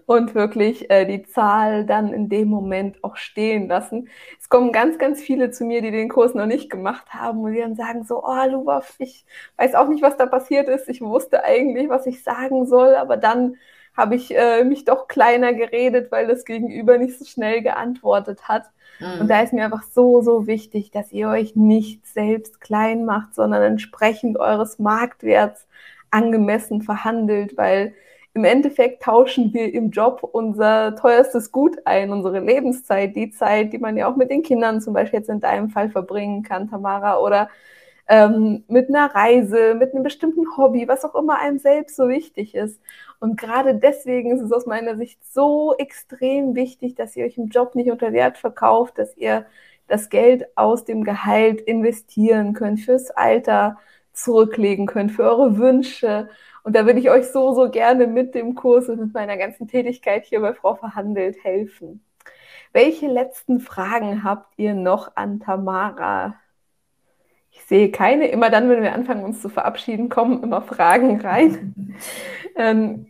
und 0.07 0.35
wirklich 0.35 0.91
äh, 0.91 1.05
die 1.05 1.25
Zahl 1.25 1.85
dann 1.85 2.13
in 2.13 2.29
dem 2.29 2.49
Moment 2.49 3.03
auch 3.05 3.17
stehen 3.17 3.69
lassen. 3.69 4.09
Es 4.41 4.49
kommen 4.49 4.73
ganz, 4.73 4.99
ganz 4.99 5.21
viele 5.21 5.51
zu 5.51 5.65
mir, 5.65 5.83
die 5.83 5.91
den 5.91 6.09
Kurs 6.09 6.35
noch 6.35 6.47
nicht 6.47 6.71
gemacht 6.71 7.13
haben 7.13 7.41
und 7.43 7.53
die 7.53 7.61
dann 7.61 7.77
sagen 7.77 8.05
so, 8.05 8.25
oh 8.25 8.45
Lubaf, 8.49 8.95
ich 8.99 9.27
weiß 9.59 9.75
auch 9.75 9.89
nicht, 9.89 10.03
was 10.03 10.17
da 10.17 10.27
passiert 10.27 10.69
ist. 10.69 10.89
Ich 10.89 11.01
wusste 11.01 11.45
eigentlich, 11.45 11.89
was 11.89 12.07
ich 12.07 12.23
sagen 12.23 12.67
soll, 12.67 12.95
aber 12.95 13.17
dann 13.17 13.57
habe 13.97 14.15
ich 14.15 14.37
äh, 14.37 14.65
mich 14.65 14.85
doch 14.85 15.09
kleiner 15.09 15.55
geredet, 15.55 16.13
weil 16.13 16.27
das 16.27 16.45
Gegenüber 16.45 16.99
nicht 16.99 17.19
so 17.19 17.25
schnell 17.25 17.63
geantwortet 17.63 18.49
hat. 18.49 18.65
Mhm. 19.01 19.23
Und 19.23 19.29
da 19.29 19.41
ist 19.41 19.53
mir 19.53 19.65
einfach 19.65 19.83
so, 19.83 20.21
so 20.23 20.47
wichtig, 20.47 20.91
dass 20.91 21.13
ihr 21.13 21.29
euch 21.29 21.57
nicht 21.57 22.07
selbst 22.07 22.61
klein 22.61 23.05
macht, 23.05 23.35
sondern 23.35 23.63
entsprechend 23.63 24.39
eures 24.39 24.79
Marktwerts 24.79 25.67
angemessen 26.11 26.83
verhandelt, 26.83 27.57
weil 27.57 27.95
im 28.35 28.45
Endeffekt 28.45 29.03
tauschen 29.03 29.55
wir 29.55 29.73
im 29.73 29.91
Job 29.91 30.21
unser 30.23 30.95
teuerstes 30.97 31.53
Gut 31.53 31.79
ein, 31.87 32.13
unsere 32.13 32.41
Lebenszeit, 32.41 33.17
die 33.17 33.31
Zeit, 33.31 33.73
die 33.73 33.79
man 33.79 33.97
ja 33.97 34.09
auch 34.09 34.17
mit 34.17 34.31
den 34.31 34.43
Kindern 34.43 34.83
zum 34.83 34.93
Beispiel 34.93 35.21
jetzt 35.21 35.31
in 35.31 35.41
deinem 35.41 35.71
Fall 35.71 35.89
verbringen 35.89 36.43
kann, 36.43 36.69
Tamara, 36.69 37.19
oder 37.19 37.49
ähm, 38.09 38.65
mit 38.69 38.89
einer 38.89 39.15
Reise, 39.15 39.75
mit 39.75 39.95
einem 39.95 40.03
bestimmten 40.03 40.57
Hobby, 40.57 40.87
was 40.89 41.05
auch 41.05 41.15
immer 41.15 41.39
einem 41.39 41.59
selbst 41.59 41.97
so 41.97 42.09
wichtig 42.09 42.55
ist. 42.55 42.81
Und 43.19 43.39
gerade 43.41 43.75
deswegen 43.75 44.31
ist 44.33 44.43
es 44.43 44.53
aus 44.53 44.67
meiner 44.67 44.97
Sicht 44.97 45.19
so 45.33 45.75
extrem 45.79 46.55
wichtig, 46.55 46.95
dass 46.95 47.17
ihr 47.17 47.25
euch 47.25 47.39
im 47.39 47.49
Job 47.49 47.75
nicht 47.75 47.91
unter 47.91 48.13
Wert 48.13 48.39
verkauft, 48.39 48.99
dass 48.99 49.17
ihr 49.17 49.47
das 49.89 50.09
Geld 50.11 50.47
aus 50.57 50.85
dem 50.85 51.05
Gehalt 51.05 51.61
investieren 51.61 52.53
könnt, 52.53 52.81
fürs 52.81 53.11
Alter 53.11 53.79
zurücklegen 54.13 54.87
könnt, 54.87 55.13
für 55.13 55.25
eure 55.25 55.59
Wünsche. 55.59 56.29
Und 56.63 56.75
da 56.75 56.87
würde 56.87 56.99
ich 56.99 57.11
euch 57.11 57.29
so, 57.29 57.55
so 57.55 57.71
gerne 57.71 58.07
mit 58.07 58.35
dem 58.35 58.55
Kurs 58.55 58.89
und 58.89 59.01
mit 59.01 59.15
meiner 59.15 59.37
ganzen 59.37 59.69
Tätigkeit 59.69 60.25
hier 60.25 60.41
bei 60.41 60.55
Frau 60.55 60.75
Verhandelt 60.75 61.43
helfen. 61.45 62.03
Welche 62.73 63.07
letzten 63.07 63.61
Fragen 63.61 64.25
habt 64.25 64.53
ihr 64.59 64.75
noch 64.75 65.17
an 65.17 65.41
Tamara? 65.41 66.35
Ich 67.57 67.65
sehe 67.65 67.91
keine. 67.91 68.29
Immer 68.29 68.51
dann, 68.51 68.69
wenn 68.69 68.83
wir 68.83 68.93
anfangen, 68.93 69.25
uns 69.25 69.41
zu 69.41 69.49
verabschieden, 69.49 70.09
kommen 70.09 70.43
immer 70.43 70.61
Fragen 70.63 71.21
rein. 71.21 71.95
ähm, 72.57 73.07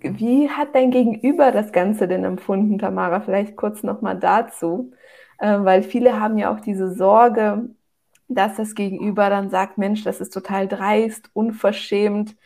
wie 0.00 0.48
hat 0.48 0.74
dein 0.74 0.90
Gegenüber 0.90 1.50
das 1.50 1.72
Ganze 1.72 2.06
denn 2.06 2.24
empfunden, 2.24 2.78
Tamara? 2.78 3.20
Vielleicht 3.20 3.56
kurz 3.56 3.82
nochmal 3.82 4.18
dazu, 4.18 4.92
äh, 5.38 5.58
weil 5.58 5.82
viele 5.82 6.20
haben 6.20 6.38
ja 6.38 6.52
auch 6.52 6.60
diese 6.60 6.94
Sorge, 6.94 7.68
dass 8.28 8.56
das 8.56 8.74
Gegenüber 8.74 9.28
dann 9.30 9.50
sagt, 9.50 9.78
Mensch, 9.78 10.04
das 10.04 10.20
ist 10.20 10.32
total 10.32 10.68
dreist, 10.68 11.30
unverschämt. 11.34 12.36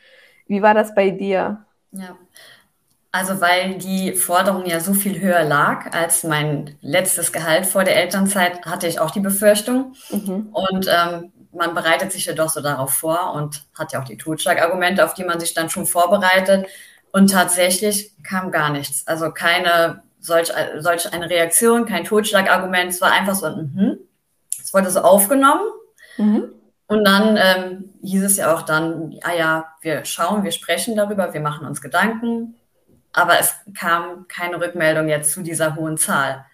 Wie 0.47 0.61
war 0.61 0.73
das 0.73 0.95
bei 0.95 1.11
dir? 1.11 1.65
Ja, 1.91 2.17
also 3.17 3.41
weil 3.41 3.79
die 3.79 4.13
Forderung 4.13 4.67
ja 4.67 4.79
so 4.79 4.93
viel 4.93 5.19
höher 5.19 5.43
lag 5.43 5.91
als 5.91 6.23
mein 6.23 6.77
letztes 6.81 7.31
Gehalt 7.31 7.65
vor 7.65 7.83
der 7.83 7.95
Elternzeit, 7.95 8.63
hatte 8.63 8.85
ich 8.85 8.99
auch 8.99 9.09
die 9.09 9.21
Befürchtung. 9.21 9.95
Mhm. 10.11 10.49
Und 10.51 10.87
ähm, 10.87 11.31
man 11.51 11.73
bereitet 11.73 12.11
sich 12.11 12.27
ja 12.27 12.33
doch 12.33 12.49
so 12.49 12.61
darauf 12.61 12.93
vor 12.93 13.33
und 13.33 13.63
hat 13.73 13.91
ja 13.91 13.99
auch 13.99 14.03
die 14.03 14.17
Totschlagargumente, 14.17 15.03
auf 15.03 15.15
die 15.15 15.23
man 15.23 15.39
sich 15.39 15.55
dann 15.55 15.71
schon 15.71 15.87
vorbereitet. 15.87 16.67
Und 17.11 17.31
tatsächlich 17.31 18.11
kam 18.21 18.51
gar 18.51 18.69
nichts. 18.69 19.07
Also 19.07 19.31
keine 19.31 20.03
solch, 20.19 20.51
solch 20.77 21.11
eine 21.11 21.27
Reaktion, 21.27 21.87
kein 21.87 22.03
Totschlagargument. 22.03 22.91
Es 22.91 23.01
war 23.01 23.13
einfach 23.13 23.33
so, 23.33 23.49
mhm. 23.49 23.97
es 24.61 24.75
wurde 24.75 24.91
so 24.91 24.99
aufgenommen. 24.99 25.65
Mhm. 26.17 26.49
Und 26.85 27.03
dann 27.03 27.35
ähm, 27.35 27.93
hieß 28.03 28.23
es 28.23 28.37
ja 28.37 28.53
auch 28.53 28.61
dann, 28.61 29.15
ah 29.23 29.33
ja, 29.33 29.73
wir 29.81 30.05
schauen, 30.05 30.43
wir 30.43 30.51
sprechen 30.51 30.95
darüber, 30.95 31.33
wir 31.33 31.41
machen 31.41 31.65
uns 31.65 31.81
Gedanken. 31.81 32.53
Aber 33.13 33.39
es 33.39 33.55
kam 33.77 34.27
keine 34.27 34.59
Rückmeldung 34.59 35.07
jetzt 35.07 35.31
zu 35.31 35.41
dieser 35.41 35.75
hohen 35.75 35.97
Zahl. 35.97 36.45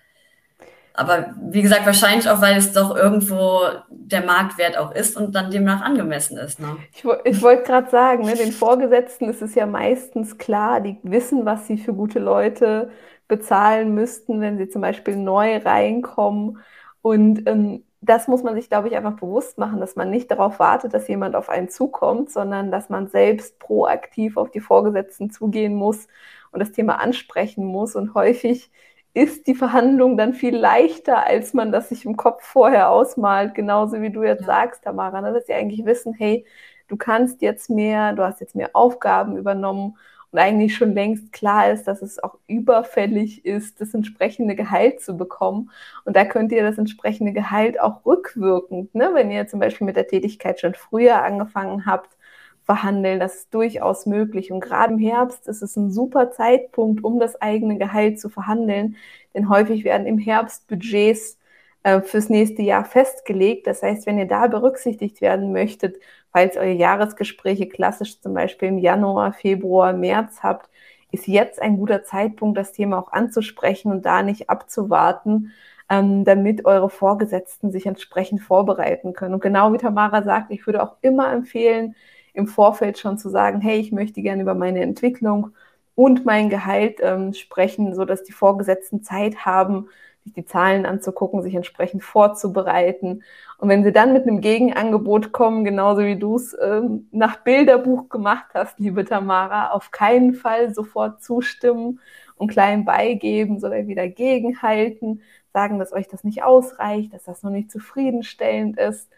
Aber 0.96 1.34
wie 1.42 1.64
gesagt, 1.64 1.88
wahrscheinlich 1.88 2.30
auch, 2.30 2.40
weil 2.42 2.56
es 2.56 2.72
doch 2.72 2.96
irgendwo 2.96 3.62
der 3.90 4.24
Marktwert 4.24 4.78
auch 4.78 4.94
ist 4.94 5.18
und 5.18 5.34
dann 5.34 5.50
demnach 5.50 5.82
angemessen 5.82 6.38
ist. 6.38 6.60
Ne? 6.60 6.78
Ich, 6.94 7.04
ich 7.24 7.42
wollte 7.42 7.64
gerade 7.64 7.90
sagen, 7.90 8.26
ne, 8.26 8.36
den 8.36 8.52
Vorgesetzten 8.52 9.28
ist 9.28 9.42
es 9.42 9.56
ja 9.56 9.66
meistens 9.66 10.38
klar, 10.38 10.82
die 10.82 11.00
wissen, 11.02 11.46
was 11.46 11.66
sie 11.66 11.80
für 11.80 11.94
gute 11.94 12.20
Leute 12.20 12.92
bezahlen 13.28 13.96
müssten, 13.96 14.40
wenn 14.40 14.60
sie 14.60 14.70
zum 14.70 14.82
Beispiel 14.82 15.16
neu 15.16 15.58
reinkommen. 15.58 16.60
Und 17.02 17.48
ähm, 17.48 17.84
das 18.02 18.28
muss 18.28 18.44
man 18.44 18.54
sich, 18.54 18.70
glaube 18.70 18.88
ich, 18.88 18.96
einfach 18.96 19.16
bewusst 19.16 19.58
machen, 19.58 19.80
dass 19.80 19.96
man 19.96 20.12
nicht 20.12 20.30
darauf 20.30 20.60
wartet, 20.60 20.94
dass 20.94 21.08
jemand 21.08 21.36
auf 21.36 21.50
einen 21.50 21.70
zukommt, 21.70 22.30
sondern 22.30 22.70
dass 22.70 22.90
man 22.90 23.08
selbst 23.08 23.58
proaktiv 23.58 24.38
auf 24.38 24.52
die 24.52 24.60
Vorgesetzten 24.60 25.32
zugehen 25.32 25.74
muss 25.74 26.08
und 26.54 26.60
das 26.60 26.72
Thema 26.72 27.02
ansprechen 27.02 27.66
muss. 27.66 27.96
Und 27.96 28.14
häufig 28.14 28.72
ist 29.14 29.48
die 29.48 29.56
Verhandlung 29.56 30.18
dann 30.18 30.34
viel 30.34 30.56
leichter, 30.56 31.26
als 31.26 31.54
man 31.54 31.72
das 31.72 31.90
sich 31.90 32.06
im 32.06 32.18
Kopf 32.18 32.44
vorher 32.44 32.90
ausmalt, 32.90 33.54
genauso 33.54 34.02
wie 34.02 34.10
du 34.12 34.24
jetzt 34.24 34.42
ja. 34.42 34.48
sagst, 34.48 34.84
Tamara, 34.84 35.22
ne? 35.22 35.34
dass 35.34 35.46
sie 35.48 35.54
eigentlich 35.54 35.86
wissen, 35.86 36.14
hey, 36.14 36.46
du 36.88 36.98
kannst 36.98 37.42
jetzt 37.42 37.70
mehr, 37.70 38.14
du 38.14 38.24
hast 38.24 38.40
jetzt 38.40 38.56
mehr 38.56 38.72
Aufgaben 38.74 39.38
übernommen 39.38 39.98
und 40.32 40.40
eigentlich 40.40 40.76
schon 40.76 40.94
längst 40.94 41.32
klar 41.32 41.72
ist, 41.72 41.88
dass 41.88 42.02
es 42.02 42.22
auch 42.24 42.40
überfällig 42.48 43.46
ist, 43.46 43.80
das 43.82 43.94
entsprechende 43.94 44.56
Gehalt 44.56 45.00
zu 45.00 45.16
bekommen. 45.16 45.70
Und 46.06 46.16
da 46.16 46.26
könnt 46.26 46.52
ihr 46.52 46.64
das 46.64 46.80
entsprechende 46.80 47.34
Gehalt 47.34 47.80
auch 47.80 48.04
rückwirkend, 48.04 48.96
ne, 48.96 49.12
wenn 49.14 49.30
ihr 49.30 49.48
zum 49.48 49.60
Beispiel 49.60 49.86
mit 49.86 49.96
der 49.96 50.08
Tätigkeit 50.08 50.60
schon 50.60 50.74
früher 50.74 51.22
angefangen 51.22 51.86
habt, 51.86 52.18
verhandeln. 52.66 53.20
Das 53.20 53.36
ist 53.36 53.54
durchaus 53.54 54.06
möglich. 54.06 54.52
Und 54.52 54.60
gerade 54.62 54.94
im 54.94 55.00
Herbst 55.00 55.48
ist 55.48 55.62
es 55.62 55.76
ein 55.76 55.92
super 55.92 56.32
Zeitpunkt, 56.32 57.04
um 57.04 57.20
das 57.20 57.42
eigene 57.42 57.78
Gehalt 57.78 58.20
zu 58.20 58.30
verhandeln. 58.30 58.96
Denn 59.34 59.50
häufig 59.50 59.84
werden 59.84 60.08
im 60.08 60.18
Herbst 60.18 60.68
Budgets 60.68 61.38
äh, 61.84 62.02
fürs 62.02 62.30
nächste 62.30 62.62
Jahr 62.62 62.86
festgelegt. 62.86 63.68
Das 63.68 63.84
heißt, 63.84 64.06
wenn 64.06 64.18
ihr 64.18 64.28
da 64.28 64.48
berücksichtigt 64.48 65.22
werden 65.22 65.52
möchtet, 65.52 65.98
falls 66.32 66.58
eure 66.58 66.72
Jahresgespräche 66.72 67.68
klassisch 67.68 68.20
zum 68.22 68.34
Beispiel 68.34 68.70
im 68.70 68.78
Januar, 68.78 69.34
Februar, 69.34 69.94
März 69.94 70.40
habt, 70.44 70.70
ist 71.12 71.28
jetzt 71.28 71.62
ein 71.62 71.78
guter 71.78 72.04
Zeitpunkt, 72.04 72.58
das 72.58 72.74
Thema 72.74 72.98
auch 72.98 73.12
anzusprechen 73.12 73.92
und 73.92 74.06
da 74.06 74.24
nicht 74.24 74.50
abzuwarten, 74.50 75.52
ähm, 75.90 76.24
damit 76.26 76.66
eure 76.66 76.90
Vorgesetzten 76.90 77.72
sich 77.72 77.86
entsprechend 77.86 78.42
vorbereiten 78.42 79.14
können. 79.14 79.36
Und 79.36 79.44
genau 79.44 79.74
wie 79.74 79.78
Tamara 79.78 80.24
sagt, 80.24 80.52
ich 80.52 80.66
würde 80.66 80.82
auch 80.82 80.96
immer 81.02 81.32
empfehlen, 81.32 81.96
im 82.34 82.48
Vorfeld 82.48 82.98
schon 82.98 83.18
zu 83.18 83.30
sagen, 83.30 83.62
hey, 83.62 83.80
ich 83.80 83.92
möchte 83.92 84.22
gerne 84.22 84.42
über 84.42 84.56
meine 84.56 84.82
Entwicklung 84.82 85.52
und 85.96 86.26
mein 86.26 86.50
Gehalt 86.50 87.00
ähm, 87.02 87.34
sprechen, 87.34 87.94
so 87.96 88.06
dass 88.06 88.24
die 88.24 88.32
Vorgesetzten 88.32 89.04
Zeit 89.04 89.46
haben, 89.46 89.88
sich 90.24 90.34
die 90.34 90.46
Zahlen 90.46 90.86
anzugucken, 90.86 91.42
sich 91.42 91.54
entsprechend 91.56 92.04
vorzubereiten. 92.04 93.24
Und 93.58 93.70
wenn 93.70 93.84
sie 93.84 93.92
dann 93.92 94.14
mit 94.14 94.24
einem 94.24 94.42
Gegenangebot 94.42 95.32
kommen, 95.32 95.66
genauso 95.66 96.02
wie 96.02 96.18
du 96.18 96.36
es 96.36 96.56
ähm, 96.62 97.08
nach 97.12 97.38
Bilderbuch 97.38 98.10
gemacht 98.10 98.48
hast, 98.54 98.80
liebe 98.80 99.06
Tamara, 99.06 99.72
auf 99.72 99.92
keinen 99.92 100.34
Fall 100.34 100.74
sofort 100.74 101.22
zustimmen 101.22 102.00
und 102.36 102.50
klein 102.50 102.86
beigeben, 102.86 103.60
sondern 103.60 103.88
wieder 103.88 104.08
gegenhalten, 104.08 105.22
sagen, 105.54 105.80
dass 105.80 105.94
euch 105.94 106.08
das 106.08 106.24
nicht 106.24 106.44
ausreicht, 106.44 107.14
dass 107.14 107.24
das 107.24 107.44
noch 107.44 107.52
nicht 107.52 107.72
zufriedenstellend 107.72 108.78
ist. 108.78 109.10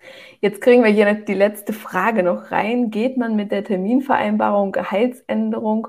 Jetzt 0.41 0.61
kriegen 0.61 0.83
wir 0.83 0.91
hier 0.91 1.11
die 1.13 1.33
letzte 1.33 1.73
Frage 1.73 2.21
noch 2.21 2.51
rein. 2.51 2.91
Geht 2.91 3.17
man 3.17 3.35
mit 3.35 3.51
der 3.51 3.63
Terminvereinbarung 3.63 4.71
Gehaltsänderung 4.71 5.87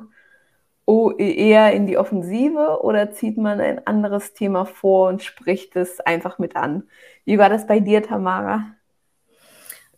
eher 1.18 1.72
in 1.72 1.86
die 1.88 1.98
Offensive 1.98 2.78
oder 2.82 3.10
zieht 3.10 3.36
man 3.36 3.60
ein 3.60 3.86
anderes 3.86 4.34
Thema 4.34 4.64
vor 4.64 5.08
und 5.08 5.22
spricht 5.22 5.74
es 5.74 5.98
einfach 6.00 6.38
mit 6.38 6.54
an? 6.54 6.84
Wie 7.24 7.38
war 7.38 7.48
das 7.48 7.66
bei 7.66 7.80
dir, 7.80 8.02
Tamara? 8.04 8.66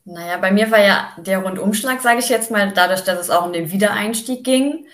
Naja, 0.07 0.39
bei 0.39 0.51
mir 0.51 0.71
war 0.71 0.81
ja 0.81 1.13
der 1.19 1.41
Rundumschlag, 1.41 2.01
sage 2.01 2.21
ich 2.21 2.31
jetzt 2.31 2.51
mal, 2.51 2.73
dadurch, 2.73 3.05
dass 3.05 3.21
es 3.21 3.29
auch 3.29 3.45
um 3.45 3.53
den 3.53 3.71
Wiedereinstieg 3.71 4.43
ging. 4.43 4.87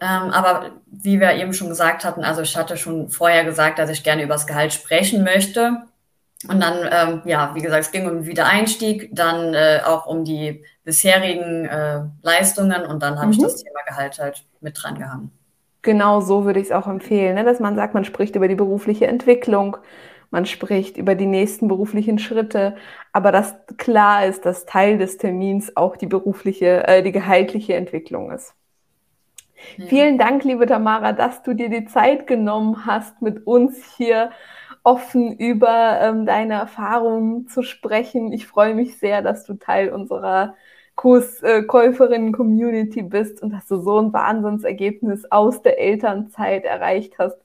Ähm, 0.00 0.30
aber 0.30 0.70
wie 0.86 1.20
wir 1.20 1.32
eben 1.32 1.52
schon 1.52 1.68
gesagt 1.68 2.04
hatten, 2.04 2.22
also 2.24 2.42
ich 2.42 2.56
hatte 2.56 2.76
schon 2.76 3.08
vorher 3.08 3.44
gesagt, 3.44 3.78
dass 3.78 3.90
ich 3.90 4.04
gerne 4.04 4.22
über 4.22 4.34
das 4.34 4.46
Gehalt 4.46 4.72
sprechen 4.72 5.24
möchte. 5.24 5.82
Und 6.48 6.60
dann, 6.62 6.88
ähm, 6.92 7.22
ja, 7.24 7.52
wie 7.54 7.62
gesagt, 7.62 7.84
es 7.84 7.90
ging 7.90 8.06
um 8.06 8.14
den 8.14 8.26
Wiedereinstieg, 8.26 9.10
dann 9.12 9.54
äh, 9.54 9.80
auch 9.84 10.06
um 10.06 10.24
die 10.24 10.64
bisherigen 10.84 11.64
äh, 11.64 12.02
Leistungen 12.22 12.86
und 12.86 13.02
dann 13.02 13.16
habe 13.16 13.26
mhm. 13.26 13.32
ich 13.32 13.38
das 13.40 13.56
Thema 13.56 13.80
Gehalt 13.88 14.18
halt 14.20 14.44
mit 14.60 14.80
dran 14.80 14.98
gehangen. 14.98 15.32
Genau 15.82 16.20
so 16.20 16.44
würde 16.44 16.60
ich 16.60 16.66
es 16.66 16.72
auch 16.72 16.86
empfehlen, 16.86 17.34
ne? 17.34 17.44
dass 17.44 17.58
man 17.58 17.74
sagt, 17.74 17.94
man 17.94 18.04
spricht 18.04 18.36
über 18.36 18.46
die 18.46 18.54
berufliche 18.54 19.06
Entwicklung, 19.06 19.78
man 20.30 20.46
spricht 20.46 20.96
über 20.96 21.14
die 21.14 21.26
nächsten 21.26 21.66
beruflichen 21.66 22.18
Schritte, 22.18 22.76
aber 23.12 23.32
dass 23.32 23.54
klar 23.76 24.26
ist, 24.26 24.44
dass 24.44 24.64
Teil 24.64 24.98
des 24.98 25.18
Termins 25.18 25.76
auch 25.76 25.96
die 25.96 26.06
berufliche, 26.06 26.86
äh, 26.86 27.02
die 27.02 27.12
gehaltliche 27.12 27.74
Entwicklung 27.74 28.30
ist. 28.30 28.54
Vielen 29.88 30.18
Dank, 30.18 30.44
liebe 30.44 30.66
Tamara, 30.66 31.12
dass 31.12 31.42
du 31.42 31.54
dir 31.54 31.68
die 31.68 31.86
Zeit 31.86 32.26
genommen 32.26 32.86
hast, 32.86 33.20
mit 33.22 33.46
uns 33.46 33.94
hier 33.96 34.30
offen 34.82 35.36
über 35.36 36.00
ähm, 36.00 36.26
deine 36.26 36.54
Erfahrungen 36.54 37.48
zu 37.48 37.62
sprechen. 37.62 38.32
Ich 38.32 38.46
freue 38.46 38.74
mich 38.74 38.98
sehr, 38.98 39.22
dass 39.22 39.44
du 39.44 39.54
Teil 39.54 39.90
unserer 39.90 40.54
Kurskäuferinnen-Community 40.96 43.02
bist 43.02 43.42
und 43.42 43.52
dass 43.52 43.66
du 43.66 43.76
so 43.76 44.00
ein 44.00 44.12
Wahnsinnsergebnis 44.12 45.30
aus 45.30 45.62
der 45.62 45.78
Elternzeit 45.78 46.64
erreicht 46.64 47.18
hast. 47.18 47.36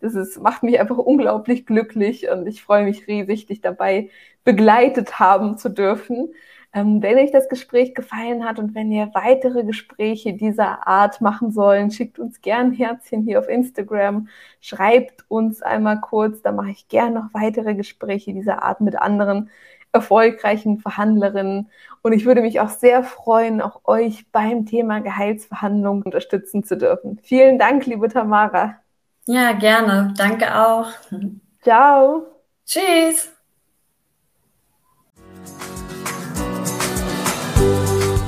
Das 0.00 0.14
ist, 0.14 0.40
macht 0.40 0.62
mich 0.62 0.80
einfach 0.80 0.98
unglaublich 0.98 1.66
glücklich 1.66 2.30
und 2.30 2.46
ich 2.46 2.62
freue 2.62 2.84
mich 2.84 3.06
riesig, 3.06 3.46
dich 3.46 3.60
dabei 3.60 4.10
begleitet 4.44 5.18
haben 5.18 5.58
zu 5.58 5.68
dürfen. 5.68 6.32
Ähm, 6.72 7.02
wenn 7.02 7.18
euch 7.18 7.32
das 7.32 7.48
Gespräch 7.48 7.94
gefallen 7.94 8.44
hat 8.44 8.58
und 8.60 8.74
wenn 8.74 8.92
ihr 8.92 9.10
weitere 9.12 9.64
Gespräche 9.64 10.34
dieser 10.34 10.86
Art 10.86 11.20
machen 11.20 11.50
sollen, 11.50 11.90
schickt 11.90 12.18
uns 12.18 12.40
gern 12.40 12.68
ein 12.68 12.72
Herzchen 12.72 13.24
hier 13.24 13.40
auf 13.40 13.48
Instagram, 13.48 14.28
schreibt 14.60 15.24
uns 15.28 15.62
einmal 15.62 16.00
kurz, 16.00 16.42
da 16.42 16.52
mache 16.52 16.70
ich 16.70 16.88
gern 16.88 17.14
noch 17.14 17.32
weitere 17.32 17.74
Gespräche 17.74 18.32
dieser 18.32 18.62
Art 18.62 18.80
mit 18.80 18.96
anderen 18.96 19.50
erfolgreichen 19.92 20.78
Verhandlerinnen. 20.78 21.68
Und 22.02 22.12
ich 22.12 22.24
würde 22.24 22.40
mich 22.40 22.60
auch 22.60 22.68
sehr 22.68 23.02
freuen, 23.02 23.60
auch 23.60 23.80
euch 23.84 24.30
beim 24.30 24.66
Thema 24.66 25.00
Gehaltsverhandlungen 25.00 26.04
unterstützen 26.04 26.64
zu 26.64 26.76
dürfen. 26.76 27.18
Vielen 27.22 27.58
Dank, 27.58 27.86
liebe 27.86 28.08
Tamara. 28.08 28.76
Ja, 29.26 29.52
gerne. 29.52 30.14
Danke 30.16 30.56
auch. 30.56 30.88
Ciao. 31.62 32.26
Tschüss. 32.64 33.32